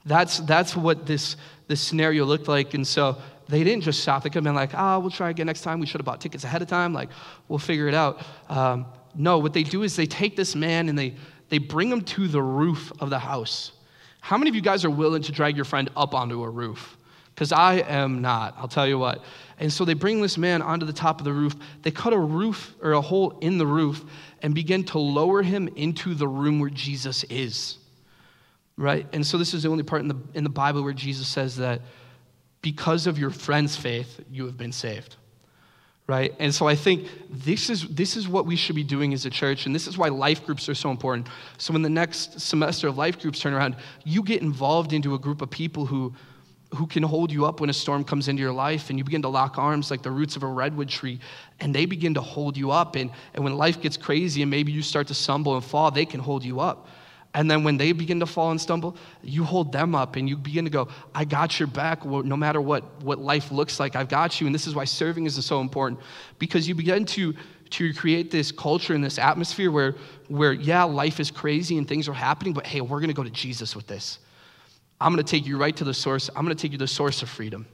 That's, 0.06 0.39
that's 0.39 0.75
what 0.75 1.06
this, 1.06 1.36
this 1.68 1.82
scenario 1.82 2.25
looked 2.25 2.48
like. 2.48 2.74
And 2.74 2.88
so 2.88 3.22
they 3.50 3.63
didn't 3.63 3.84
just 3.84 4.00
stop. 4.00 4.24
They 4.24 4.30
could 4.30 4.36
have 4.36 4.44
been 4.46 4.56
like, 4.56 4.72
ah, 4.74 4.96
oh, 4.96 5.00
we'll 5.00 5.12
try 5.12 5.30
again 5.30 5.48
next 5.48 5.62
time. 5.62 5.80
We 5.80 5.86
should 5.86 6.00
have 6.00 6.06
bought 6.06 6.22
tickets 6.22 6.46
ahead 6.46 6.62
of 6.62 6.70
time. 6.70 6.94
Like, 6.94 7.10
we'll 7.50 7.60
figure 7.60 7.88
it 7.88 7.94
out. 7.94 8.24
Um, 8.50 8.86
no, 9.13 9.38
what 9.39 9.53
they 9.53 9.63
do 9.63 9.84
is 9.84 9.98
they 9.98 10.06
take 10.06 10.38
this 10.38 10.56
man 10.56 10.88
and 10.88 10.98
they, 10.98 11.15
they 11.50 11.58
bring 11.58 11.91
him 11.91 12.01
to 12.01 12.30
the 12.30 12.41
roof 12.41 12.91
of 13.01 13.10
the 13.10 13.20
house. 13.20 13.74
How 14.22 14.38
many 14.38 14.50
of 14.50 14.56
you 14.56 14.62
guys 14.62 14.86
are 14.86 14.89
willing 14.89 15.22
to 15.24 15.32
drag 15.34 15.58
your 15.58 15.65
friend 15.65 15.89
up 15.98 16.15
onto 16.15 16.41
a 16.44 16.50
roof? 16.50 16.98
Because 17.36 17.51
I 17.51 17.75
am 17.80 18.22
not, 18.22 18.56
I'll 18.58 18.68
tell 18.68 18.88
you 18.88 18.98
what. 18.98 19.24
And 19.62 19.72
so 19.72 19.86
they 19.86 19.94
bring 19.94 20.22
this 20.22 20.39
man 20.39 20.63
onto 20.63 20.88
the 20.88 20.91
top 20.91 21.22
of 21.22 21.25
the 21.25 21.32
roof. 21.32 21.56
They 21.84 21.91
cut 21.91 22.13
a 22.13 22.18
roof 22.18 22.74
or 22.82 22.94
a 22.94 23.01
hole 23.01 23.38
in 23.41 23.60
the 23.60 23.68
roof 23.68 24.03
and 24.41 24.55
begin 24.55 24.83
to 24.85 24.98
lower 24.98 25.44
him 25.44 25.70
into 25.75 26.16
the 26.16 26.27
room 26.27 26.59
where 26.59 26.72
Jesus 26.72 27.24
is. 27.25 27.77
Right? 28.75 29.05
And 29.14 29.25
so 29.25 29.38
this 29.38 29.53
is 29.53 29.62
the 29.62 29.70
only 29.70 29.83
part 29.83 30.01
in 30.01 30.07
the, 30.07 30.18
in 30.33 30.44
the 30.44 30.50
Bible 30.50 30.83
where 30.83 30.94
Jesus 30.94 31.27
says 31.27 31.57
that 31.57 31.81
because 32.64 33.05
of 33.05 33.20
your 33.20 33.29
friend's 33.29 33.75
faith, 33.75 34.20
you 34.31 34.48
have 34.48 34.57
been 34.57 34.72
saved. 34.72 35.18
Right? 36.07 36.33
And 36.40 36.53
so 36.53 36.68
I 36.68 36.74
think 36.74 37.07
this 37.29 37.70
is, 37.70 37.88
this 37.88 38.18
is 38.18 38.27
what 38.27 38.48
we 38.48 38.55
should 38.55 38.75
be 38.75 38.83
doing 38.83 39.14
as 39.14 39.27
a 39.27 39.29
church, 39.29 39.68
and 39.68 39.75
this 39.75 39.85
is 39.85 39.96
why 39.96 40.09
life 40.09 40.44
groups 40.44 40.68
are 40.70 40.75
so 40.75 40.90
important. 40.90 41.27
So 41.59 41.72
when 41.72 41.83
the 41.83 41.90
next 41.90 42.42
semester 42.42 42.88
of 42.88 42.98
life 42.98 43.20
groups 43.20 43.40
turn 43.40 43.53
around, 43.53 43.75
you 44.03 44.24
get 44.24 44.42
involved 44.42 44.92
into 44.92 45.14
a 45.14 45.20
group 45.20 45.44
of 45.44 45.51
people 45.51 45.85
who, 45.85 46.16
who 46.75 46.88
can 46.88 47.03
hold 47.03 47.31
you 47.31 47.46
up 47.46 47.60
when 47.60 47.70
a 47.70 47.74
storm 47.74 48.03
comes 48.03 48.27
into 48.27 48.42
your 48.42 48.53
life, 48.53 48.90
and 48.90 48.98
you 48.98 49.03
begin 49.03 49.22
to 49.24 49.27
lock 49.27 49.57
arms 49.57 49.92
like 49.92 50.01
the 50.01 50.12
roots 50.12 50.36
of 50.36 50.44
a 50.44 50.48
redwood 50.48 50.88
tree, 50.88 51.20
and 51.60 51.75
they 51.75 51.86
begin 51.86 52.14
to 52.14 52.22
hold 52.22 52.55
you 52.55 52.72
up. 52.72 52.96
And, 52.96 53.12
and 53.34 53.44
when 53.44 53.57
life 53.57 53.81
gets 53.81 53.98
crazy 53.98 54.42
and 54.42 54.50
maybe 54.50 54.72
you 54.72 54.81
start 54.81 55.07
to 55.07 55.14
stumble 55.14 55.55
and 55.55 55.64
fall, 55.64 55.92
they 55.92 56.05
can 56.05 56.20
hold 56.20 56.44
you 56.44 56.60
up. 56.60 56.88
And 57.34 57.50
then 57.50 57.64
when 57.64 57.77
they 57.77 57.94
begin 57.94 58.20
to 58.20 58.25
fall 58.25 58.51
and 58.51 58.60
stumble, 58.60 58.98
you 59.24 59.44
hold 59.46 59.72
them 59.72 59.96
up 59.96 60.18
and 60.18 60.27
you 60.27 60.36
begin 60.36 60.66
to 60.66 60.72
go, 60.72 60.90
I 61.16 61.24
got 61.24 61.60
your 61.60 61.68
back. 61.68 62.05
no 62.05 62.36
matter 62.36 62.60
what, 62.60 62.84
what 63.03 63.20
life 63.20 63.51
looks 63.51 63.79
like, 63.79 63.96
I've 63.96 64.10
got 64.10 64.42
you. 64.42 64.48
And 64.48 64.53
this 64.53 64.68
is 64.68 64.75
why 64.75 64.84
serving 64.84 65.25
is 65.25 65.44
so 65.46 65.62
important 65.62 66.01
because 66.40 66.68
you 66.68 66.75
begin 66.75 67.05
to, 67.05 67.34
to 67.72 67.94
create 67.94 68.31
this 68.31 68.51
culture 68.51 68.94
and 68.94 69.03
this 69.03 69.18
atmosphere 69.18 69.72
where, 69.72 69.96
where, 70.27 70.51
yeah, 70.51 70.84
life 70.84 71.22
is 71.22 71.31
crazy 71.31 71.77
and 71.77 71.88
things 71.88 72.10
are 72.10 72.14
happening, 72.14 72.53
but 72.53 72.68
hey, 72.68 72.81
we're 72.81 73.00
going 73.00 73.07
to 73.07 73.14
go 73.14 73.24
to 73.24 73.29
Jesus 73.29 73.77
with 73.77 73.88
this. 73.88 74.20
I'm 75.01 75.14
going 75.14 75.24
to 75.24 75.29
take 75.29 75.46
you 75.46 75.57
right 75.57 75.75
to 75.75 75.83
the 75.83 75.94
source. 75.94 76.29
I'm 76.35 76.46
going 76.46 76.55
to 76.55 76.61
take 76.61 76.72
you 76.72 76.77
to 76.77 76.83
the 76.83 76.87
source 76.87 77.22
of 77.22 77.29
freedom. 77.29 77.66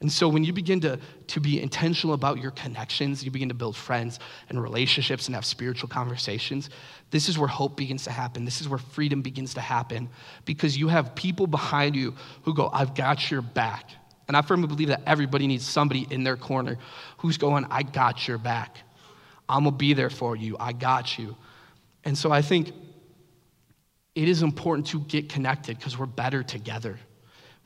And 0.00 0.10
so 0.10 0.28
when 0.28 0.44
you 0.44 0.52
begin 0.52 0.80
to, 0.82 0.98
to 1.26 1.40
be 1.40 1.60
intentional 1.60 2.14
about 2.14 2.38
your 2.38 2.52
connections, 2.52 3.24
you 3.24 3.32
begin 3.32 3.48
to 3.48 3.54
build 3.54 3.76
friends 3.76 4.20
and 4.48 4.62
relationships 4.62 5.26
and 5.26 5.34
have 5.34 5.44
spiritual 5.44 5.88
conversations, 5.88 6.70
this 7.10 7.28
is 7.28 7.36
where 7.36 7.48
hope 7.48 7.76
begins 7.76 8.04
to 8.04 8.12
happen. 8.12 8.44
This 8.44 8.60
is 8.60 8.68
where 8.68 8.78
freedom 8.78 9.22
begins 9.22 9.54
to 9.54 9.60
happen 9.60 10.08
because 10.44 10.76
you 10.76 10.86
have 10.86 11.16
people 11.16 11.48
behind 11.48 11.96
you 11.96 12.14
who 12.42 12.54
go, 12.54 12.70
I've 12.72 12.94
got 12.94 13.28
your 13.30 13.42
back. 13.42 13.90
And 14.28 14.36
I 14.36 14.42
firmly 14.42 14.68
believe 14.68 14.88
that 14.88 15.02
everybody 15.04 15.46
needs 15.46 15.66
somebody 15.66 16.06
in 16.10 16.22
their 16.22 16.36
corner 16.36 16.78
who's 17.18 17.36
going, 17.36 17.66
I 17.68 17.82
got 17.82 18.28
your 18.28 18.38
back. 18.38 18.78
I'm 19.48 19.64
gonna 19.64 19.76
be 19.76 19.94
there 19.94 20.10
for 20.10 20.36
you. 20.36 20.56
I 20.60 20.72
got 20.72 21.18
you. 21.18 21.34
And 22.04 22.16
so 22.16 22.30
I 22.30 22.42
think 22.42 22.72
it 24.18 24.28
is 24.28 24.42
important 24.42 24.88
to 24.88 24.98
get 24.98 25.28
connected 25.28 25.78
because 25.78 25.96
we're 25.96 26.06
better 26.06 26.42
together. 26.42 26.98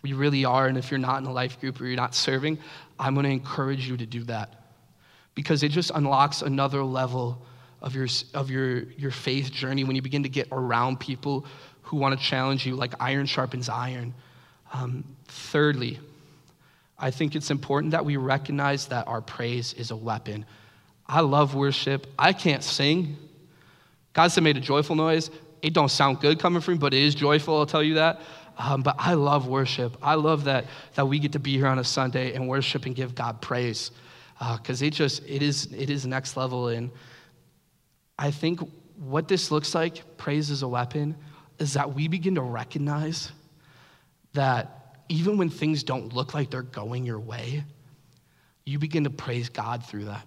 We 0.02 0.12
really 0.12 0.44
are. 0.44 0.66
And 0.66 0.76
if 0.76 0.90
you're 0.90 0.98
not 0.98 1.22
in 1.22 1.26
a 1.26 1.32
life 1.32 1.58
group 1.58 1.80
or 1.80 1.86
you're 1.86 1.96
not 1.96 2.14
serving, 2.14 2.58
I'm 2.98 3.14
going 3.14 3.24
to 3.24 3.30
encourage 3.30 3.88
you 3.88 3.96
to 3.96 4.04
do 4.04 4.22
that 4.24 4.52
because 5.34 5.62
it 5.62 5.70
just 5.70 5.90
unlocks 5.94 6.42
another 6.42 6.84
level 6.84 7.42
of 7.80 7.94
your, 7.94 8.06
of 8.34 8.50
your, 8.50 8.82
your 8.98 9.10
faith 9.10 9.50
journey 9.50 9.82
when 9.84 9.96
you 9.96 10.02
begin 10.02 10.24
to 10.24 10.28
get 10.28 10.48
around 10.52 11.00
people 11.00 11.46
who 11.80 11.96
want 11.96 12.18
to 12.18 12.22
challenge 12.22 12.66
you, 12.66 12.76
like 12.76 12.92
iron 13.00 13.24
sharpens 13.24 13.70
iron. 13.70 14.12
Um, 14.74 15.04
thirdly, 15.28 16.00
I 16.98 17.10
think 17.10 17.34
it's 17.34 17.50
important 17.50 17.92
that 17.92 18.04
we 18.04 18.18
recognize 18.18 18.88
that 18.88 19.08
our 19.08 19.22
praise 19.22 19.72
is 19.72 19.90
a 19.90 19.96
weapon. 19.96 20.44
I 21.06 21.20
love 21.20 21.54
worship. 21.54 22.06
I 22.18 22.34
can't 22.34 22.62
sing. 22.62 23.16
God 24.12 24.28
said 24.28 24.44
made 24.44 24.58
a 24.58 24.60
joyful 24.60 24.96
noise. 24.96 25.30
It 25.62 25.72
don't 25.72 25.90
sound 25.90 26.20
good 26.20 26.38
coming 26.38 26.60
from 26.60 26.74
me, 26.74 26.78
but 26.78 26.92
it 26.92 27.02
is 27.02 27.14
joyful, 27.14 27.56
I'll 27.56 27.66
tell 27.66 27.82
you 27.82 27.94
that. 27.94 28.20
Um, 28.58 28.82
but 28.82 28.96
I 28.98 29.14
love 29.14 29.46
worship. 29.46 29.96
I 30.02 30.14
love 30.14 30.44
that, 30.44 30.66
that 30.94 31.06
we 31.06 31.18
get 31.18 31.32
to 31.32 31.38
be 31.38 31.56
here 31.56 31.68
on 31.68 31.78
a 31.78 31.84
Sunday 31.84 32.34
and 32.34 32.48
worship 32.48 32.84
and 32.84 32.94
give 32.94 33.14
God 33.14 33.40
praise 33.40 33.92
because 34.38 34.82
uh, 34.82 34.86
it 34.86 34.90
just, 34.90 35.22
it 35.26 35.42
is, 35.42 35.72
it 35.72 35.88
is 35.88 36.04
next 36.04 36.36
level. 36.36 36.68
And 36.68 36.90
I 38.18 38.30
think 38.30 38.60
what 38.98 39.28
this 39.28 39.50
looks 39.50 39.74
like, 39.74 40.16
praise 40.16 40.50
as 40.50 40.62
a 40.62 40.68
weapon, 40.68 41.16
is 41.58 41.74
that 41.74 41.94
we 41.94 42.08
begin 42.08 42.34
to 42.34 42.42
recognize 42.42 43.30
that 44.34 44.96
even 45.08 45.36
when 45.36 45.48
things 45.48 45.82
don't 45.82 46.12
look 46.12 46.34
like 46.34 46.50
they're 46.50 46.62
going 46.62 47.04
your 47.04 47.20
way, 47.20 47.64
you 48.64 48.78
begin 48.78 49.04
to 49.04 49.10
praise 49.10 49.48
God 49.48 49.84
through 49.84 50.06
that. 50.06 50.26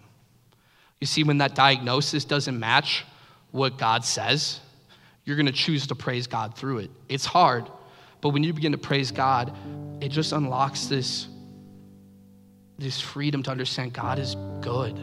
You 1.00 1.08
see, 1.08 1.24
when 1.24 1.40
that 1.40 1.56
diagnosis 1.56 2.26
doesn't 2.26 2.58
match 2.58 3.06
what 3.52 3.78
God 3.78 4.06
says, 4.06 4.60
you're 5.26 5.36
going 5.36 5.48
to 5.48 5.52
choose 5.52 5.88
to 5.88 5.96
praise 5.96 6.28
God 6.28 6.56
through 6.56 6.80
it. 6.80 6.92
It's 7.10 7.26
hard, 7.26 7.70
but 8.22 8.30
when 8.30 8.44
you 8.44 8.54
begin 8.54 8.72
to 8.72 8.78
praise 8.78 9.12
God, 9.12 9.56
it 10.02 10.10
just 10.10 10.32
unlocks 10.32 10.86
this, 10.86 11.28
this 12.78 13.02
freedom 13.02 13.44
to 13.44 13.52
understand 13.52 13.94
God 13.94 14.20
is 14.20 14.36
good 14.62 14.98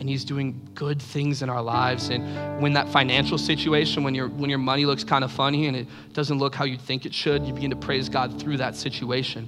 and 0.00 0.08
he's 0.08 0.24
doing 0.24 0.66
good 0.74 1.00
things 1.00 1.42
in 1.42 1.50
our 1.50 1.60
lives. 1.60 2.08
And 2.08 2.60
when 2.62 2.72
that 2.72 2.88
financial 2.88 3.36
situation 3.36 4.02
when 4.02 4.14
your 4.14 4.28
when 4.28 4.48
your 4.48 4.58
money 4.58 4.86
looks 4.86 5.04
kind 5.04 5.22
of 5.22 5.30
funny 5.30 5.66
and 5.66 5.76
it 5.76 5.86
doesn't 6.14 6.38
look 6.38 6.54
how 6.54 6.64
you 6.64 6.78
think 6.78 7.04
it 7.04 7.14
should 7.14 7.46
you 7.46 7.52
begin 7.52 7.70
to 7.70 7.76
praise 7.76 8.08
god 8.08 8.40
through 8.40 8.56
that 8.56 8.74
situation 8.74 9.46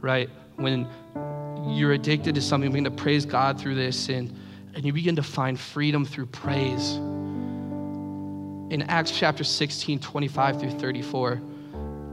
right? 0.00 0.28
When 0.56 0.86
you're 1.68 1.92
addicted 1.92 2.34
to 2.34 2.42
something 2.42 2.70
you 2.70 2.72
begin 2.72 2.96
to 2.96 3.02
praise 3.02 3.26
god 3.26 3.60
through 3.60 3.74
this 3.74 4.08
and 4.08 4.36
and 4.74 4.84
you 4.84 4.92
begin 4.92 5.16
to 5.16 5.22
find 5.22 5.58
freedom 5.58 6.04
through 6.04 6.26
praise 6.26 6.98
in 8.72 8.82
acts 8.82 9.10
chapter 9.10 9.44
16 9.44 10.00
25 10.00 10.60
through 10.60 10.70
34 10.70 11.40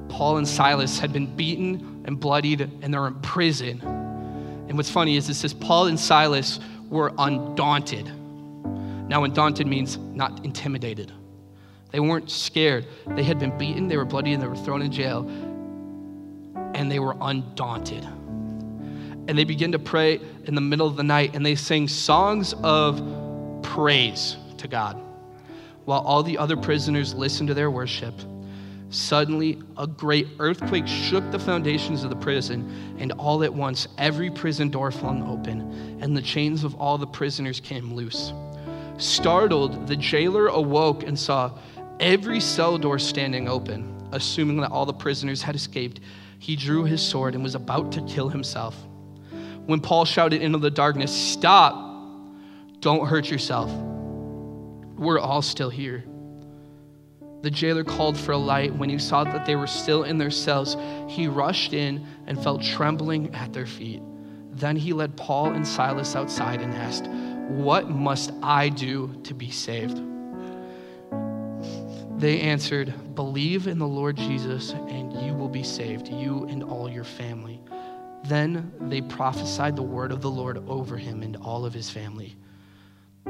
Paul 0.09 0.37
and 0.37 0.47
Silas 0.47 0.99
had 0.99 1.13
been 1.13 1.33
beaten 1.35 2.03
and 2.05 2.19
bloodied 2.19 2.61
and 2.61 2.93
they're 2.93 3.07
in 3.07 3.21
prison. 3.21 3.79
And 4.67 4.75
what's 4.75 4.89
funny 4.89 5.15
is 5.15 5.29
it 5.29 5.35
says 5.35 5.53
Paul 5.53 5.87
and 5.87 5.99
Silas 5.99 6.59
were 6.89 7.13
undaunted. 7.17 8.11
Now, 9.07 9.23
undaunted 9.23 9.67
means 9.67 9.97
not 9.97 10.43
intimidated. 10.43 11.13
They 11.91 11.99
weren't 11.99 12.29
scared. 12.29 12.85
They 13.07 13.23
had 13.23 13.39
been 13.39 13.57
beaten, 13.57 13.87
they 13.87 13.97
were 13.97 14.05
bloody, 14.05 14.33
and 14.33 14.41
they 14.41 14.47
were 14.47 14.55
thrown 14.55 14.81
in 14.81 14.91
jail, 14.91 15.27
and 16.75 16.91
they 16.91 16.99
were 16.99 17.15
undaunted. 17.19 18.03
And 18.03 19.29
they 19.29 19.43
began 19.43 19.71
to 19.71 19.79
pray 19.79 20.19
in 20.45 20.53
the 20.53 20.61
middle 20.61 20.85
of 20.85 20.95
the 20.95 21.03
night, 21.03 21.35
and 21.35 21.45
they 21.45 21.55
sang 21.55 21.87
songs 21.87 22.53
of 22.61 23.01
praise 23.63 24.37
to 24.57 24.67
God. 24.67 25.01
While 25.89 26.01
all 26.01 26.21
the 26.21 26.37
other 26.37 26.55
prisoners 26.55 27.15
listened 27.15 27.47
to 27.47 27.55
their 27.55 27.71
worship, 27.71 28.13
suddenly 28.91 29.59
a 29.75 29.87
great 29.87 30.27
earthquake 30.37 30.85
shook 30.85 31.31
the 31.31 31.39
foundations 31.39 32.03
of 32.03 32.11
the 32.11 32.15
prison, 32.15 32.95
and 32.99 33.11
all 33.13 33.43
at 33.43 33.51
once 33.51 33.87
every 33.97 34.29
prison 34.29 34.69
door 34.69 34.91
flung 34.91 35.27
open, 35.27 35.97
and 35.99 36.15
the 36.15 36.21
chains 36.21 36.63
of 36.63 36.75
all 36.75 36.99
the 36.99 37.07
prisoners 37.07 37.59
came 37.59 37.95
loose. 37.95 38.33
Startled, 38.99 39.87
the 39.87 39.95
jailer 39.95 40.45
awoke 40.45 41.01
and 41.01 41.17
saw 41.17 41.57
every 41.99 42.39
cell 42.39 42.77
door 42.77 42.99
standing 42.99 43.49
open. 43.49 43.91
Assuming 44.11 44.57
that 44.57 44.69
all 44.69 44.85
the 44.85 44.93
prisoners 44.93 45.41
had 45.41 45.55
escaped, 45.55 46.01
he 46.37 46.55
drew 46.55 46.83
his 46.83 47.01
sword 47.01 47.33
and 47.33 47.43
was 47.43 47.55
about 47.55 47.91
to 47.93 48.01
kill 48.03 48.29
himself. 48.29 48.75
When 49.65 49.79
Paul 49.81 50.05
shouted 50.05 50.43
into 50.43 50.59
the 50.59 50.69
darkness, 50.69 51.11
Stop! 51.11 51.73
Don't 52.79 53.07
hurt 53.07 53.31
yourself. 53.31 53.88
We're 54.99 55.19
all 55.19 55.41
still 55.41 55.69
here. 55.69 56.03
The 57.41 57.49
jailer 57.49 57.85
called 57.85 58.17
for 58.17 58.33
a 58.33 58.37
light. 58.37 58.75
When 58.75 58.89
he 58.89 58.99
saw 58.99 59.23
that 59.23 59.45
they 59.45 59.55
were 59.55 59.65
still 59.65 60.03
in 60.03 60.17
their 60.17 60.29
cells, 60.29 60.75
he 61.07 61.25
rushed 61.25 61.71
in 61.71 62.05
and 62.27 62.41
fell 62.43 62.57
trembling 62.57 63.33
at 63.33 63.53
their 63.53 63.65
feet. 63.65 64.01
Then 64.51 64.75
he 64.75 64.91
led 64.91 65.15
Paul 65.15 65.53
and 65.53 65.65
Silas 65.65 66.17
outside 66.17 66.61
and 66.61 66.73
asked, 66.73 67.07
What 67.07 67.89
must 67.89 68.33
I 68.43 68.67
do 68.67 69.15
to 69.23 69.33
be 69.33 69.51
saved? 69.51 70.03
They 72.19 72.41
answered, 72.41 73.15
Believe 73.15 73.67
in 73.67 73.79
the 73.79 73.87
Lord 73.87 74.17
Jesus, 74.17 74.71
and 74.71 75.13
you 75.25 75.33
will 75.33 75.47
be 75.47 75.63
saved, 75.63 76.09
you 76.09 76.43
and 76.49 76.61
all 76.61 76.89
your 76.89 77.05
family. 77.05 77.61
Then 78.25 78.73
they 78.81 78.99
prophesied 78.99 79.77
the 79.77 79.81
word 79.81 80.11
of 80.11 80.21
the 80.21 80.29
Lord 80.29 80.57
over 80.67 80.97
him 80.97 81.23
and 81.23 81.37
all 81.37 81.63
of 81.63 81.73
his 81.73 81.89
family. 81.89 82.35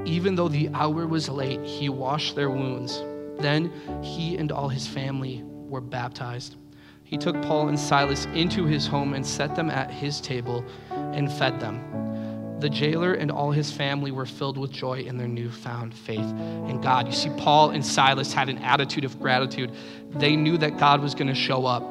Even 0.06 0.36
though 0.36 0.48
the 0.48 0.70
hour 0.70 1.06
was 1.06 1.30
late, 1.30 1.62
he 1.64 1.90
washed 1.90 2.36
their 2.36 2.50
wounds. 2.50 3.02
Then 3.40 3.72
he 4.04 4.38
and 4.38 4.52
all 4.52 4.70
his 4.70 4.88
family 4.88 5.44
were 5.44 5.82
baptized. 5.82 6.56
He 7.04 7.18
took 7.18 7.42
Paul 7.42 7.70
and 7.70 7.80
Silas 7.80 8.26
into 8.36 8.66
his 8.66 8.86
home 8.86 9.14
and 9.14 9.26
set 9.26 9.56
them 9.56 9.70
at 9.70 9.90
his 9.90 10.22
table 10.22 10.64
and 10.92 11.32
fed 11.32 11.60
them. 11.60 12.60
The 12.60 12.70
jailer 12.70 13.14
and 13.14 13.32
all 13.32 13.52
his 13.52 13.72
family 13.72 14.12
were 14.12 14.26
filled 14.26 14.58
with 14.58 14.72
joy 14.72 15.00
in 15.00 15.18
their 15.18 15.28
newfound 15.28 15.94
faith 15.94 16.20
in 16.20 16.82
God. 16.82 17.08
You 17.08 17.14
see, 17.14 17.30
Paul 17.38 17.72
and 17.72 17.86
Silas 17.86 18.34
had 18.34 18.50
an 18.50 18.58
attitude 18.60 19.06
of 19.06 19.20
gratitude. 19.20 19.72
They 20.12 20.36
knew 20.36 20.58
that 20.58 20.78
God 20.78 21.02
was 21.02 21.16
going 21.16 21.30
to 21.30 21.36
show 21.36 21.66
up, 21.66 21.84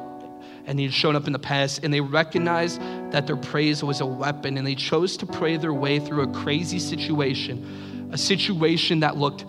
and 0.65 0.77
he 0.77 0.85
had 0.85 0.93
shown 0.93 1.15
up 1.15 1.25
in 1.25 1.33
the 1.33 1.39
past, 1.39 1.83
and 1.83 1.91
they 1.91 2.01
recognized 2.01 2.79
that 3.11 3.25
their 3.25 3.35
praise 3.35 3.83
was 3.83 3.99
a 3.99 4.05
weapon, 4.05 4.57
and 4.57 4.67
they 4.67 4.75
chose 4.75 5.17
to 5.17 5.25
pray 5.25 5.57
their 5.57 5.73
way 5.73 5.99
through 5.99 6.21
a 6.21 6.33
crazy 6.33 6.77
situation, 6.77 7.65
a 8.11 8.17
situation 8.17 8.99
that 9.01 9.17
looked 9.17 9.45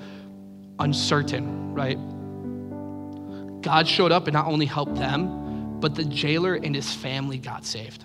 uncertain, 0.78 1.74
right? 1.74 1.98
God 3.62 3.86
showed 3.86 4.12
up 4.12 4.26
and 4.26 4.34
not 4.34 4.46
only 4.46 4.66
helped 4.66 4.94
them, 4.94 5.78
but 5.80 5.94
the 5.94 6.04
jailer 6.04 6.54
and 6.54 6.74
his 6.74 6.92
family 6.92 7.38
got 7.38 7.64
saved. 7.64 8.04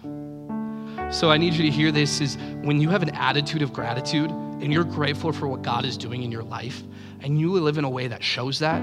So 1.12 1.30
I 1.30 1.38
need 1.38 1.54
you 1.54 1.64
to 1.64 1.72
hear 1.72 1.92
this 1.92 2.20
is 2.20 2.38
when 2.62 2.82
you 2.82 2.90
have 2.90 3.04
an 3.04 3.12
attitude 3.12 3.62
of 3.62 3.72
gratitude 3.74 4.32
and 4.62 4.72
you're 4.72 4.84
grateful 4.84 5.32
for 5.32 5.48
what 5.48 5.62
God 5.62 5.86
is 5.86 5.98
doing 5.98 6.24
in 6.24 6.32
your 6.32 6.44
life 6.44 6.84
and 7.22 7.40
you 7.40 7.52
live 7.54 7.78
in 7.78 7.84
a 7.84 7.90
way 7.90 8.08
that 8.08 8.24
shows 8.24 8.60
that 8.60 8.82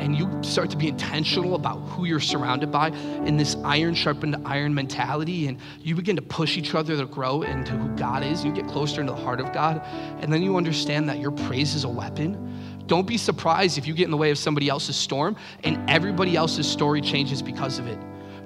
and 0.00 0.16
you 0.16 0.30
start 0.42 0.70
to 0.70 0.76
be 0.76 0.88
intentional 0.88 1.54
about 1.54 1.76
who 1.80 2.04
you're 2.04 2.20
surrounded 2.20 2.70
by 2.70 2.88
in 3.26 3.36
this 3.36 3.56
iron 3.64 3.94
sharpened 3.94 4.36
iron 4.46 4.74
mentality 4.74 5.46
and 5.46 5.58
you 5.80 5.94
begin 5.94 6.16
to 6.16 6.22
push 6.22 6.56
each 6.56 6.74
other 6.74 6.96
to 6.96 7.04
grow 7.06 7.42
into 7.42 7.72
who 7.72 7.88
God 7.96 8.22
is, 8.22 8.44
you 8.44 8.52
get 8.52 8.66
closer 8.66 9.00
into 9.00 9.12
the 9.12 9.20
heart 9.20 9.40
of 9.40 9.52
God 9.52 9.82
and 10.22 10.32
then 10.32 10.42
you 10.42 10.56
understand 10.56 11.08
that 11.08 11.18
your 11.18 11.32
praise 11.32 11.74
is 11.74 11.84
a 11.84 11.88
weapon. 11.88 12.84
Don't 12.86 13.06
be 13.06 13.16
surprised 13.16 13.78
if 13.78 13.86
you 13.86 13.94
get 13.94 14.04
in 14.04 14.10
the 14.10 14.16
way 14.16 14.30
of 14.30 14.38
somebody 14.38 14.68
else's 14.68 14.96
storm 14.96 15.36
and 15.64 15.78
everybody 15.88 16.36
else's 16.36 16.66
story 16.66 17.00
changes 17.00 17.42
because 17.42 17.78
of 17.78 17.86
it. 17.86 17.98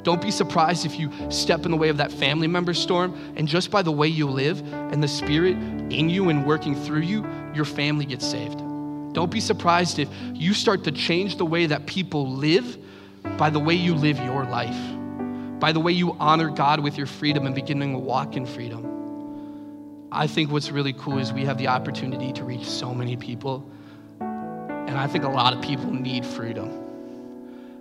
Don't 0.04 0.20
be 0.20 0.30
surprised 0.30 0.84
if 0.84 0.98
you 0.98 1.10
step 1.30 1.64
in 1.64 1.70
the 1.70 1.78
way 1.78 1.88
of 1.88 1.96
that 1.96 2.12
family 2.12 2.46
member 2.46 2.74
storm, 2.74 3.18
and 3.36 3.48
just 3.48 3.70
by 3.70 3.80
the 3.80 3.90
way 3.90 4.06
you 4.06 4.28
live 4.28 4.60
and 4.72 5.02
the 5.02 5.08
Spirit 5.08 5.56
in 5.90 6.10
you 6.10 6.28
and 6.28 6.46
working 6.46 6.74
through 6.74 7.00
you, 7.00 7.26
your 7.54 7.64
family 7.64 8.04
gets 8.04 8.26
saved. 8.26 8.58
Don't 9.14 9.30
be 9.30 9.40
surprised 9.40 9.98
if 9.98 10.08
you 10.34 10.52
start 10.52 10.84
to 10.84 10.92
change 10.92 11.38
the 11.38 11.46
way 11.46 11.64
that 11.66 11.86
people 11.86 12.30
live 12.32 12.76
by 13.38 13.48
the 13.48 13.58
way 13.58 13.74
you 13.74 13.94
live 13.94 14.18
your 14.18 14.44
life, 14.44 14.76
by 15.58 15.72
the 15.72 15.80
way 15.80 15.92
you 15.92 16.12
honor 16.20 16.50
God 16.50 16.80
with 16.80 16.98
your 16.98 17.06
freedom 17.06 17.46
and 17.46 17.54
beginning 17.54 17.94
to 17.94 17.98
walk 17.98 18.36
in 18.36 18.44
freedom. 18.44 18.90
I 20.12 20.26
think 20.26 20.50
what's 20.50 20.70
really 20.70 20.92
cool 20.92 21.18
is 21.18 21.32
we 21.32 21.46
have 21.46 21.56
the 21.56 21.68
opportunity 21.68 22.30
to 22.34 22.44
reach 22.44 22.68
so 22.68 22.92
many 22.92 23.16
people, 23.16 23.66
and 24.20 24.98
I 24.98 25.06
think 25.06 25.24
a 25.24 25.30
lot 25.30 25.54
of 25.54 25.62
people 25.62 25.90
need 25.94 26.26
freedom. 26.26 26.83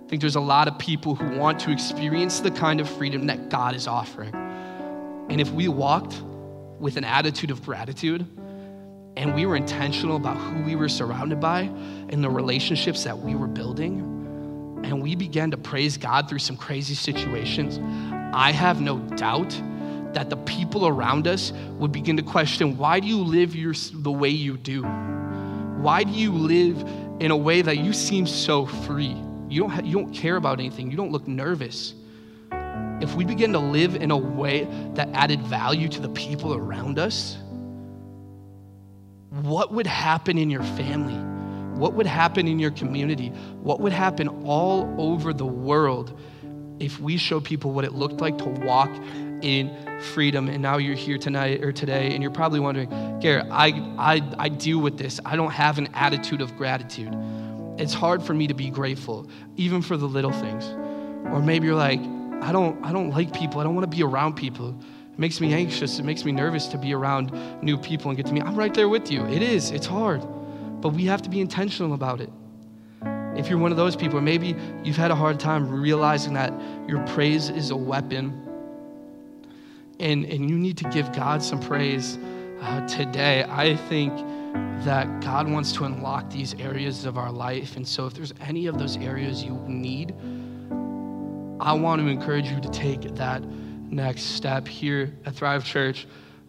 I 0.04 0.06
think 0.08 0.20
there's 0.20 0.36
a 0.36 0.40
lot 0.40 0.68
of 0.68 0.78
people 0.78 1.14
who 1.14 1.38
want 1.38 1.58
to 1.60 1.70
experience 1.70 2.40
the 2.40 2.50
kind 2.50 2.78
of 2.78 2.88
freedom 2.88 3.26
that 3.26 3.48
God 3.48 3.74
is 3.74 3.86
offering. 3.86 4.34
And 5.30 5.40
if 5.40 5.50
we 5.50 5.66
walked 5.66 6.22
with 6.78 6.98
an 6.98 7.04
attitude 7.04 7.50
of 7.50 7.62
gratitude 7.62 8.26
and 9.16 9.34
we 9.34 9.46
were 9.46 9.56
intentional 9.56 10.16
about 10.16 10.36
who 10.36 10.62
we 10.62 10.76
were 10.76 10.90
surrounded 10.90 11.40
by 11.40 11.62
and 12.10 12.22
the 12.22 12.28
relationships 12.28 13.02
that 13.04 13.18
we 13.18 13.34
were 13.34 13.46
building, 13.46 14.00
and 14.84 15.02
we 15.02 15.16
began 15.16 15.50
to 15.52 15.56
praise 15.56 15.96
God 15.96 16.28
through 16.28 16.40
some 16.40 16.58
crazy 16.58 16.94
situations, 16.94 17.78
I 18.34 18.52
have 18.52 18.82
no 18.82 18.98
doubt 19.16 19.58
that 20.12 20.28
the 20.28 20.36
people 20.36 20.86
around 20.86 21.26
us 21.26 21.52
would 21.78 21.92
begin 21.92 22.18
to 22.18 22.22
question 22.22 22.76
why 22.76 23.00
do 23.00 23.06
you 23.06 23.22
live 23.22 23.56
your, 23.56 23.72
the 23.94 24.12
way 24.12 24.28
you 24.28 24.58
do? 24.58 24.82
Why 24.82 26.04
do 26.04 26.12
you 26.12 26.32
live 26.32 26.86
in 27.20 27.30
a 27.30 27.36
way 27.36 27.62
that 27.62 27.78
you 27.78 27.94
seem 27.94 28.26
so 28.26 28.66
free? 28.66 29.16
You 29.54 29.60
don't, 29.60 29.70
ha- 29.70 29.82
you 29.84 29.92
don't 29.92 30.12
care 30.12 30.34
about 30.34 30.58
anything. 30.58 30.90
You 30.90 30.96
don't 30.96 31.12
look 31.12 31.28
nervous. 31.28 31.94
If 33.00 33.14
we 33.14 33.24
begin 33.24 33.52
to 33.52 33.60
live 33.60 33.94
in 33.94 34.10
a 34.10 34.16
way 34.16 34.66
that 34.94 35.08
added 35.12 35.40
value 35.42 35.88
to 35.90 36.00
the 36.00 36.08
people 36.08 36.54
around 36.54 36.98
us, 36.98 37.36
what 39.30 39.72
would 39.72 39.86
happen 39.86 40.38
in 40.38 40.50
your 40.50 40.64
family? 40.64 41.14
What 41.78 41.94
would 41.94 42.06
happen 42.06 42.48
in 42.48 42.58
your 42.58 42.72
community? 42.72 43.28
What 43.62 43.78
would 43.78 43.92
happen 43.92 44.26
all 44.44 44.92
over 44.98 45.32
the 45.32 45.46
world 45.46 46.18
if 46.80 46.98
we 46.98 47.16
show 47.16 47.38
people 47.38 47.70
what 47.70 47.84
it 47.84 47.92
looked 47.92 48.20
like 48.20 48.36
to 48.38 48.46
walk 48.46 48.90
in 49.40 49.70
freedom? 50.00 50.48
And 50.48 50.62
now 50.62 50.78
you're 50.78 50.96
here 50.96 51.16
tonight 51.16 51.62
or 51.62 51.70
today, 51.70 52.12
and 52.12 52.22
you're 52.24 52.32
probably 52.32 52.58
wondering, 52.58 52.88
Garrett, 53.20 53.46
I, 53.52 53.68
I, 53.98 54.20
I 54.36 54.48
deal 54.48 54.80
with 54.80 54.98
this. 54.98 55.20
I 55.24 55.36
don't 55.36 55.52
have 55.52 55.78
an 55.78 55.90
attitude 55.94 56.40
of 56.40 56.56
gratitude. 56.56 57.14
It's 57.78 57.94
hard 57.94 58.22
for 58.22 58.34
me 58.34 58.46
to 58.46 58.54
be 58.54 58.70
grateful, 58.70 59.28
even 59.56 59.82
for 59.82 59.96
the 59.96 60.06
little 60.06 60.32
things. 60.32 60.64
Or 61.32 61.40
maybe 61.40 61.66
you're 61.66 61.74
like, 61.74 62.00
I 62.42 62.52
don't, 62.52 62.82
I 62.84 62.92
don't 62.92 63.10
like 63.10 63.32
people. 63.32 63.60
I 63.60 63.64
don't 63.64 63.74
want 63.74 63.90
to 63.90 63.96
be 63.96 64.02
around 64.02 64.34
people. 64.34 64.70
It 65.12 65.18
makes 65.18 65.40
me 65.40 65.52
anxious. 65.52 65.98
It 65.98 66.04
makes 66.04 66.24
me 66.24 66.32
nervous 66.32 66.66
to 66.68 66.78
be 66.78 66.92
around 66.92 67.32
new 67.62 67.76
people 67.76 68.10
and 68.10 68.16
get 68.16 68.26
to 68.26 68.32
meet. 68.32 68.44
I'm 68.44 68.56
right 68.56 68.72
there 68.72 68.88
with 68.88 69.10
you. 69.10 69.24
It 69.26 69.42
is. 69.42 69.70
It's 69.70 69.86
hard. 69.86 70.22
But 70.80 70.90
we 70.90 71.04
have 71.06 71.22
to 71.22 71.30
be 71.30 71.40
intentional 71.40 71.94
about 71.94 72.20
it. 72.20 72.30
If 73.36 73.48
you're 73.48 73.58
one 73.58 73.72
of 73.72 73.76
those 73.76 73.96
people, 73.96 74.20
maybe 74.20 74.54
you've 74.84 74.96
had 74.96 75.10
a 75.10 75.14
hard 75.16 75.40
time 75.40 75.68
realizing 75.68 76.34
that 76.34 76.52
your 76.88 77.04
praise 77.08 77.48
is 77.48 77.70
a 77.70 77.76
weapon 77.76 78.40
and, 80.00 80.24
and 80.24 80.50
you 80.50 80.58
need 80.58 80.76
to 80.78 80.88
give 80.90 81.12
God 81.12 81.42
some 81.42 81.60
praise 81.60 82.18
uh, 82.60 82.86
today, 82.88 83.44
I 83.48 83.76
think 83.76 84.12
that 84.84 85.20
God 85.20 85.50
wants 85.50 85.72
to 85.72 85.84
unlock 85.84 86.30
these 86.30 86.54
areas 86.54 87.04
of 87.04 87.16
our 87.16 87.32
life. 87.32 87.76
And 87.76 87.86
so, 87.86 88.06
if 88.06 88.14
there's 88.14 88.34
any 88.40 88.66
of 88.66 88.78
those 88.78 88.96
areas 88.96 89.42
you 89.42 89.54
need, 89.66 90.14
I 91.60 91.72
want 91.72 92.02
to 92.02 92.08
encourage 92.08 92.48
you 92.48 92.60
to 92.60 92.68
take 92.70 93.02
that 93.14 93.42
next 93.42 94.22
step 94.22 94.68
here 94.68 95.16
at 95.24 95.34
Thrive 95.34 95.64
Church. 95.64 96.06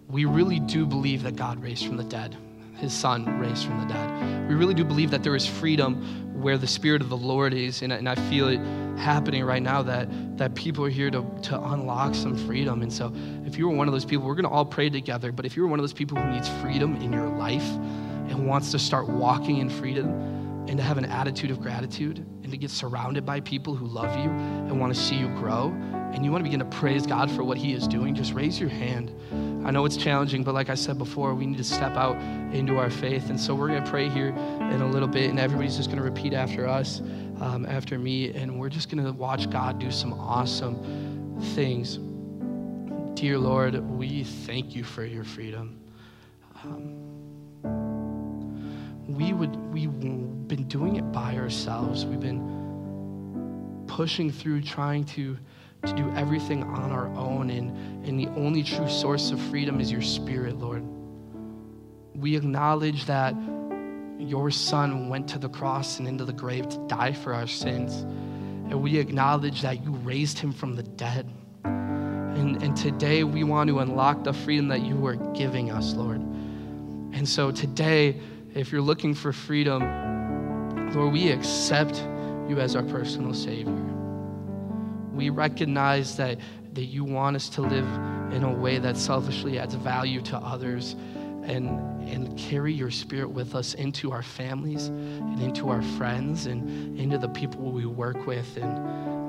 We 0.10 0.26
really 0.26 0.60
do 0.60 0.86
believe 0.86 1.24
that 1.24 1.36
God 1.36 1.62
raised 1.62 1.86
from 1.86 1.98
the 1.98 2.04
dead, 2.04 2.36
his 2.78 2.94
son 2.94 3.40
raised 3.40 3.66
from 3.66 3.80
the 3.80 3.94
dead. 3.94 4.50
We 4.50 4.56
really 4.56 4.74
do 4.74 4.84
believe 4.84 5.12
that 5.12 5.24
there 5.24 5.36
is 5.36 5.46
freedom 5.46 6.42
where 6.42 6.58
the 6.58 6.68
Spirit 6.68 7.02
of 7.02 7.10
the 7.10 7.18
Lord 7.18 7.54
is. 7.54 7.82
And, 7.82 7.92
and 7.92 8.08
I 8.08 8.16
feel 8.30 8.48
it 8.50 8.60
happening 8.98 9.44
right 9.44 9.62
now 9.62 9.82
that, 9.84 10.38
that 10.38 10.54
people 10.54 10.86
are 10.86 10.90
here 10.90 11.10
to, 11.10 11.26
to 11.44 11.60
unlock 11.60 12.14
some 12.14 12.36
freedom. 12.36 12.82
And 12.82 12.92
so, 12.92 13.12
if 13.46 13.58
you 13.58 13.68
were 13.68 13.76
one 13.76 13.88
of 13.88 13.94
those 13.94 14.06
people, 14.06 14.28
we're 14.28 14.36
going 14.36 14.46
to 14.46 14.52
all 14.52 14.66
pray 14.66 14.90
together. 14.90 15.32
But 15.32 15.46
if 15.46 15.56
you're 15.56 15.68
one 15.68 15.80
of 15.80 15.84
those 15.84 15.94
people 15.94 16.18
who 16.18 16.30
needs 16.32 16.50
freedom 16.62 16.96
in 16.98 17.12
your 17.12 17.28
life, 17.28 17.68
and 18.28 18.48
wants 18.48 18.72
to 18.72 18.80
start 18.80 19.08
walking 19.08 19.58
in 19.58 19.70
freedom, 19.70 20.10
and 20.68 20.78
to 20.78 20.84
have 20.84 20.98
an 20.98 21.06
attitude 21.06 21.52
of 21.52 21.62
gratitude 21.62 22.18
and 22.18 22.52
to 22.52 22.58
get 22.58 22.72
surrounded 22.72 23.26
by 23.26 23.40
people 23.40 23.76
who 23.76 23.86
love 23.86 24.16
you 24.18 24.30
and 24.32 24.80
want 24.80 24.94
to 24.94 25.00
see 25.00 25.16
you 25.16 25.28
grow 25.36 25.68
and 26.14 26.26
you 26.26 26.32
want 26.32 26.42
to 26.42 26.44
begin 26.44 26.60
to 26.60 26.78
praise 26.78 27.06
God 27.06 27.30
for 27.30 27.44
what 27.44 27.58
He 27.58 27.74
is 27.74 27.88
doing, 27.88 28.16
just 28.16 28.34
raise 28.34 28.60
your 28.60 28.70
hand. 28.70 29.10
I 29.65 29.71
know 29.71 29.84
it's 29.84 29.97
challenging, 29.97 30.43
but 30.43 30.54
like 30.54 30.69
I 30.69 30.75
said 30.75 30.99
before, 30.99 31.34
we 31.34 31.47
need 31.47 31.58
to 31.58 31.63
step 31.63 31.97
out 31.97 32.15
into 32.54 32.78
our 32.78 32.91
faith. 32.91 33.32
And 33.32 33.39
so 33.39 33.56
we're 33.56 33.69
going 33.69 33.84
to 33.84 33.89
pray 33.89 34.10
here 34.10 34.30
in 34.30 34.82
a 34.82 34.88
little 34.88 35.08
bit, 35.08 35.32
and 35.32 35.39
everybody's 35.39 35.75
just 35.75 35.89
going 35.89 35.97
to 35.97 36.04
repeat 36.04 36.34
after 36.34 36.67
us, 36.67 37.01
um, 37.41 37.65
after 37.67 37.97
me, 37.97 38.32
and 38.34 38.60
we're 38.60 38.69
just 38.69 38.91
going 38.91 39.04
to 39.04 39.12
watch 39.12 39.49
God 39.49 39.80
do 39.80 39.89
some 39.89 40.13
awesome 40.13 41.41
things. 41.56 41.97
Dear 43.19 43.39
Lord, 43.39 43.80
we 43.89 44.23
thank 44.23 44.75
you 44.75 44.84
for 44.84 45.04
your 45.04 45.23
freedom. 45.23 45.80
Um, 46.63 47.01
we 49.08 49.34
would 49.34 49.56
we've 49.73 49.99
been 49.99 50.67
doing 50.67 50.97
it 50.97 51.12
by 51.12 51.38
ourselves. 51.38 52.06
We've 52.06 52.19
been 52.19 53.84
pushing 53.88 54.32
through, 54.32 54.62
trying 54.62 55.06
to 55.06 55.38
to 55.86 55.93
do 55.93 56.10
everything 56.15 56.63
on 56.63 56.91
our 56.91 57.08
own, 57.15 57.50
and, 57.50 58.08
and 58.08 58.19
the 58.19 58.28
only 58.39 58.63
true 58.63 58.89
source 58.89 59.32
of 59.32 59.39
freedom 59.39 59.80
is 59.80 59.91
your 59.91 60.02
spirit, 60.02 60.58
Lord. 60.58 60.84
We 62.13 62.36
acknowledge 62.36 63.06
that 63.06 63.36
your 64.17 64.52
son 64.52 65.10
went 65.10 65.28
to 65.30 65.39
the 65.39 65.50
cross 65.50 66.00
and 66.00 66.08
into 66.08 66.26
the 66.26 66.34
grave 66.34 66.67
to 66.69 66.88
die 66.88 67.13
for 67.13 67.34
our 67.34 67.48
sins. 67.48 68.02
And 68.69 68.82
we 68.82 68.98
acknowledge 68.98 69.62
that 69.62 69.84
you 69.84 69.91
raised 69.91 70.39
him 70.39 70.52
from 70.52 70.76
the 70.76 70.84
dead. 70.84 71.32
And, 71.63 72.62
and 72.63 72.76
today 72.76 73.24
we 73.24 73.43
want 73.43 73.69
to 73.69 73.80
unlock 73.80 74.24
the 74.24 74.34
freedom 74.34 74.67
that 74.69 74.82
you 74.82 75.06
are 75.06 75.15
giving 75.34 75.71
us, 75.71 75.93
Lord. 75.93 76.19
And 76.19 77.28
so 77.28 77.52
today, 77.52 78.19
if 78.54 78.71
you're 78.71 78.82
looking 78.82 79.13
for 79.13 79.32
freedom, 79.32 79.82
Lord, 80.93 81.13
we 81.13 81.32
accept 81.32 81.98
you 82.50 82.60
as 82.60 82.76
our 82.76 82.84
personal 82.84 83.34
Savior. 83.34 83.95
We 85.15 85.30
recognize 85.30 86.17
that, 86.17 86.39
that 86.73 86.86
you 86.86 87.04
want 87.04 87.36
us 87.36 87.49
to 87.49 87.62
live 87.62 87.88
in 88.34 88.43
a 88.43 88.54
way 88.54 88.80
that 88.80 88.97
selfishly 88.97 89.58
adds 89.58 89.75
value 89.75 90.21
to 90.23 90.38
others 90.38 90.95
and, 91.43 91.69
and 92.10 92.38
carry 92.38 92.73
your 92.73 92.91
spirit 92.91 93.30
with 93.30 93.56
us 93.56 93.75
into 93.75 94.12
our 94.12 94.23
families 94.23 94.88
and 94.88 95.41
into 95.41 95.69
our 95.69 95.82
friends 95.82 96.47
and 96.47 96.99
into 96.99 97.17
the 97.17 97.30
people 97.30 97.71
we 97.71 97.86
work 97.86 98.28
with. 98.28 98.58
And, 98.58 98.78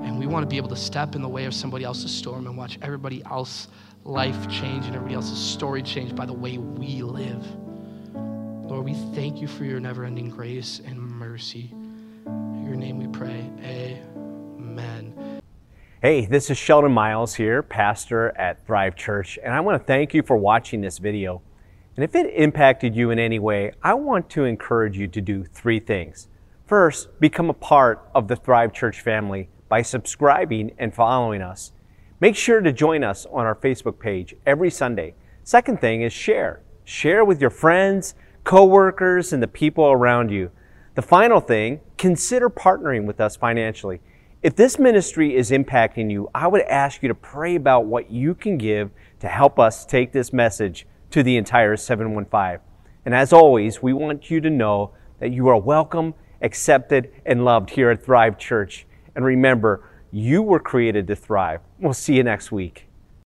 and 0.04 0.18
we 0.18 0.26
want 0.26 0.42
to 0.42 0.48
be 0.48 0.56
able 0.56 0.70
to 0.70 0.76
step 0.76 1.14
in 1.14 1.22
the 1.22 1.28
way 1.28 1.44
of 1.44 1.54
somebody 1.54 1.84
else's 1.84 2.10
storm 2.10 2.46
and 2.46 2.56
watch 2.56 2.78
everybody 2.82 3.22
else's 3.24 3.68
life 4.04 4.48
change 4.48 4.86
and 4.86 4.94
everybody 4.94 5.14
else's 5.14 5.38
story 5.38 5.82
change 5.82 6.14
by 6.14 6.26
the 6.26 6.32
way 6.32 6.58
we 6.58 7.02
live. 7.02 7.44
Lord, 8.14 8.84
we 8.84 8.94
thank 9.14 9.40
you 9.40 9.46
for 9.46 9.64
your 9.64 9.78
never 9.78 10.04
ending 10.04 10.30
grace 10.30 10.80
and 10.84 10.98
mercy. 10.98 11.70
In 12.26 12.64
your 12.66 12.76
name 12.76 12.98
we 12.98 13.06
pray. 13.06 13.48
Amen. 13.60 13.85
Hey, 16.06 16.24
this 16.24 16.50
is 16.50 16.56
Sheldon 16.56 16.92
Miles 16.92 17.34
here, 17.34 17.64
pastor 17.64 18.32
at 18.38 18.64
Thrive 18.64 18.94
Church, 18.94 19.40
and 19.42 19.52
I 19.52 19.58
want 19.58 19.82
to 19.82 19.84
thank 19.84 20.14
you 20.14 20.22
for 20.22 20.36
watching 20.36 20.80
this 20.80 20.98
video. 20.98 21.42
And 21.96 22.04
if 22.04 22.14
it 22.14 22.32
impacted 22.32 22.94
you 22.94 23.10
in 23.10 23.18
any 23.18 23.40
way, 23.40 23.72
I 23.82 23.94
want 23.94 24.30
to 24.30 24.44
encourage 24.44 24.96
you 24.96 25.08
to 25.08 25.20
do 25.20 25.42
three 25.42 25.80
things. 25.80 26.28
First, 26.64 27.18
become 27.18 27.50
a 27.50 27.54
part 27.54 28.08
of 28.14 28.28
the 28.28 28.36
Thrive 28.36 28.72
Church 28.72 29.00
family 29.00 29.48
by 29.68 29.82
subscribing 29.82 30.70
and 30.78 30.94
following 30.94 31.42
us. 31.42 31.72
Make 32.20 32.36
sure 32.36 32.60
to 32.60 32.72
join 32.72 33.02
us 33.02 33.26
on 33.32 33.44
our 33.44 33.56
Facebook 33.56 33.98
page 33.98 34.32
every 34.46 34.70
Sunday. 34.70 35.16
Second 35.42 35.80
thing 35.80 36.02
is 36.02 36.12
share. 36.12 36.62
Share 36.84 37.24
with 37.24 37.40
your 37.40 37.50
friends, 37.50 38.14
coworkers, 38.44 39.32
and 39.32 39.42
the 39.42 39.48
people 39.48 39.86
around 39.86 40.30
you. 40.30 40.52
The 40.94 41.02
final 41.02 41.40
thing, 41.40 41.80
consider 41.98 42.48
partnering 42.48 43.06
with 43.06 43.20
us 43.20 43.34
financially. 43.34 44.00
If 44.42 44.54
this 44.54 44.78
ministry 44.78 45.34
is 45.34 45.50
impacting 45.50 46.10
you, 46.10 46.28
I 46.34 46.46
would 46.46 46.60
ask 46.62 47.02
you 47.02 47.08
to 47.08 47.14
pray 47.14 47.54
about 47.54 47.86
what 47.86 48.10
you 48.10 48.34
can 48.34 48.58
give 48.58 48.90
to 49.20 49.28
help 49.28 49.58
us 49.58 49.86
take 49.86 50.12
this 50.12 50.30
message 50.30 50.86
to 51.10 51.22
the 51.22 51.38
entire 51.38 51.74
715. 51.76 52.60
And 53.06 53.14
as 53.14 53.32
always, 53.32 53.82
we 53.82 53.94
want 53.94 54.30
you 54.30 54.42
to 54.42 54.50
know 54.50 54.92
that 55.20 55.32
you 55.32 55.48
are 55.48 55.58
welcome, 55.58 56.12
accepted, 56.42 57.10
and 57.24 57.46
loved 57.46 57.70
here 57.70 57.90
at 57.90 58.04
Thrive 58.04 58.36
Church. 58.36 58.86
And 59.14 59.24
remember, 59.24 59.88
you 60.12 60.42
were 60.42 60.60
created 60.60 61.06
to 61.06 61.16
thrive. 61.16 61.60
We'll 61.78 61.94
see 61.94 62.16
you 62.16 62.22
next 62.22 62.52
week. 62.52 62.85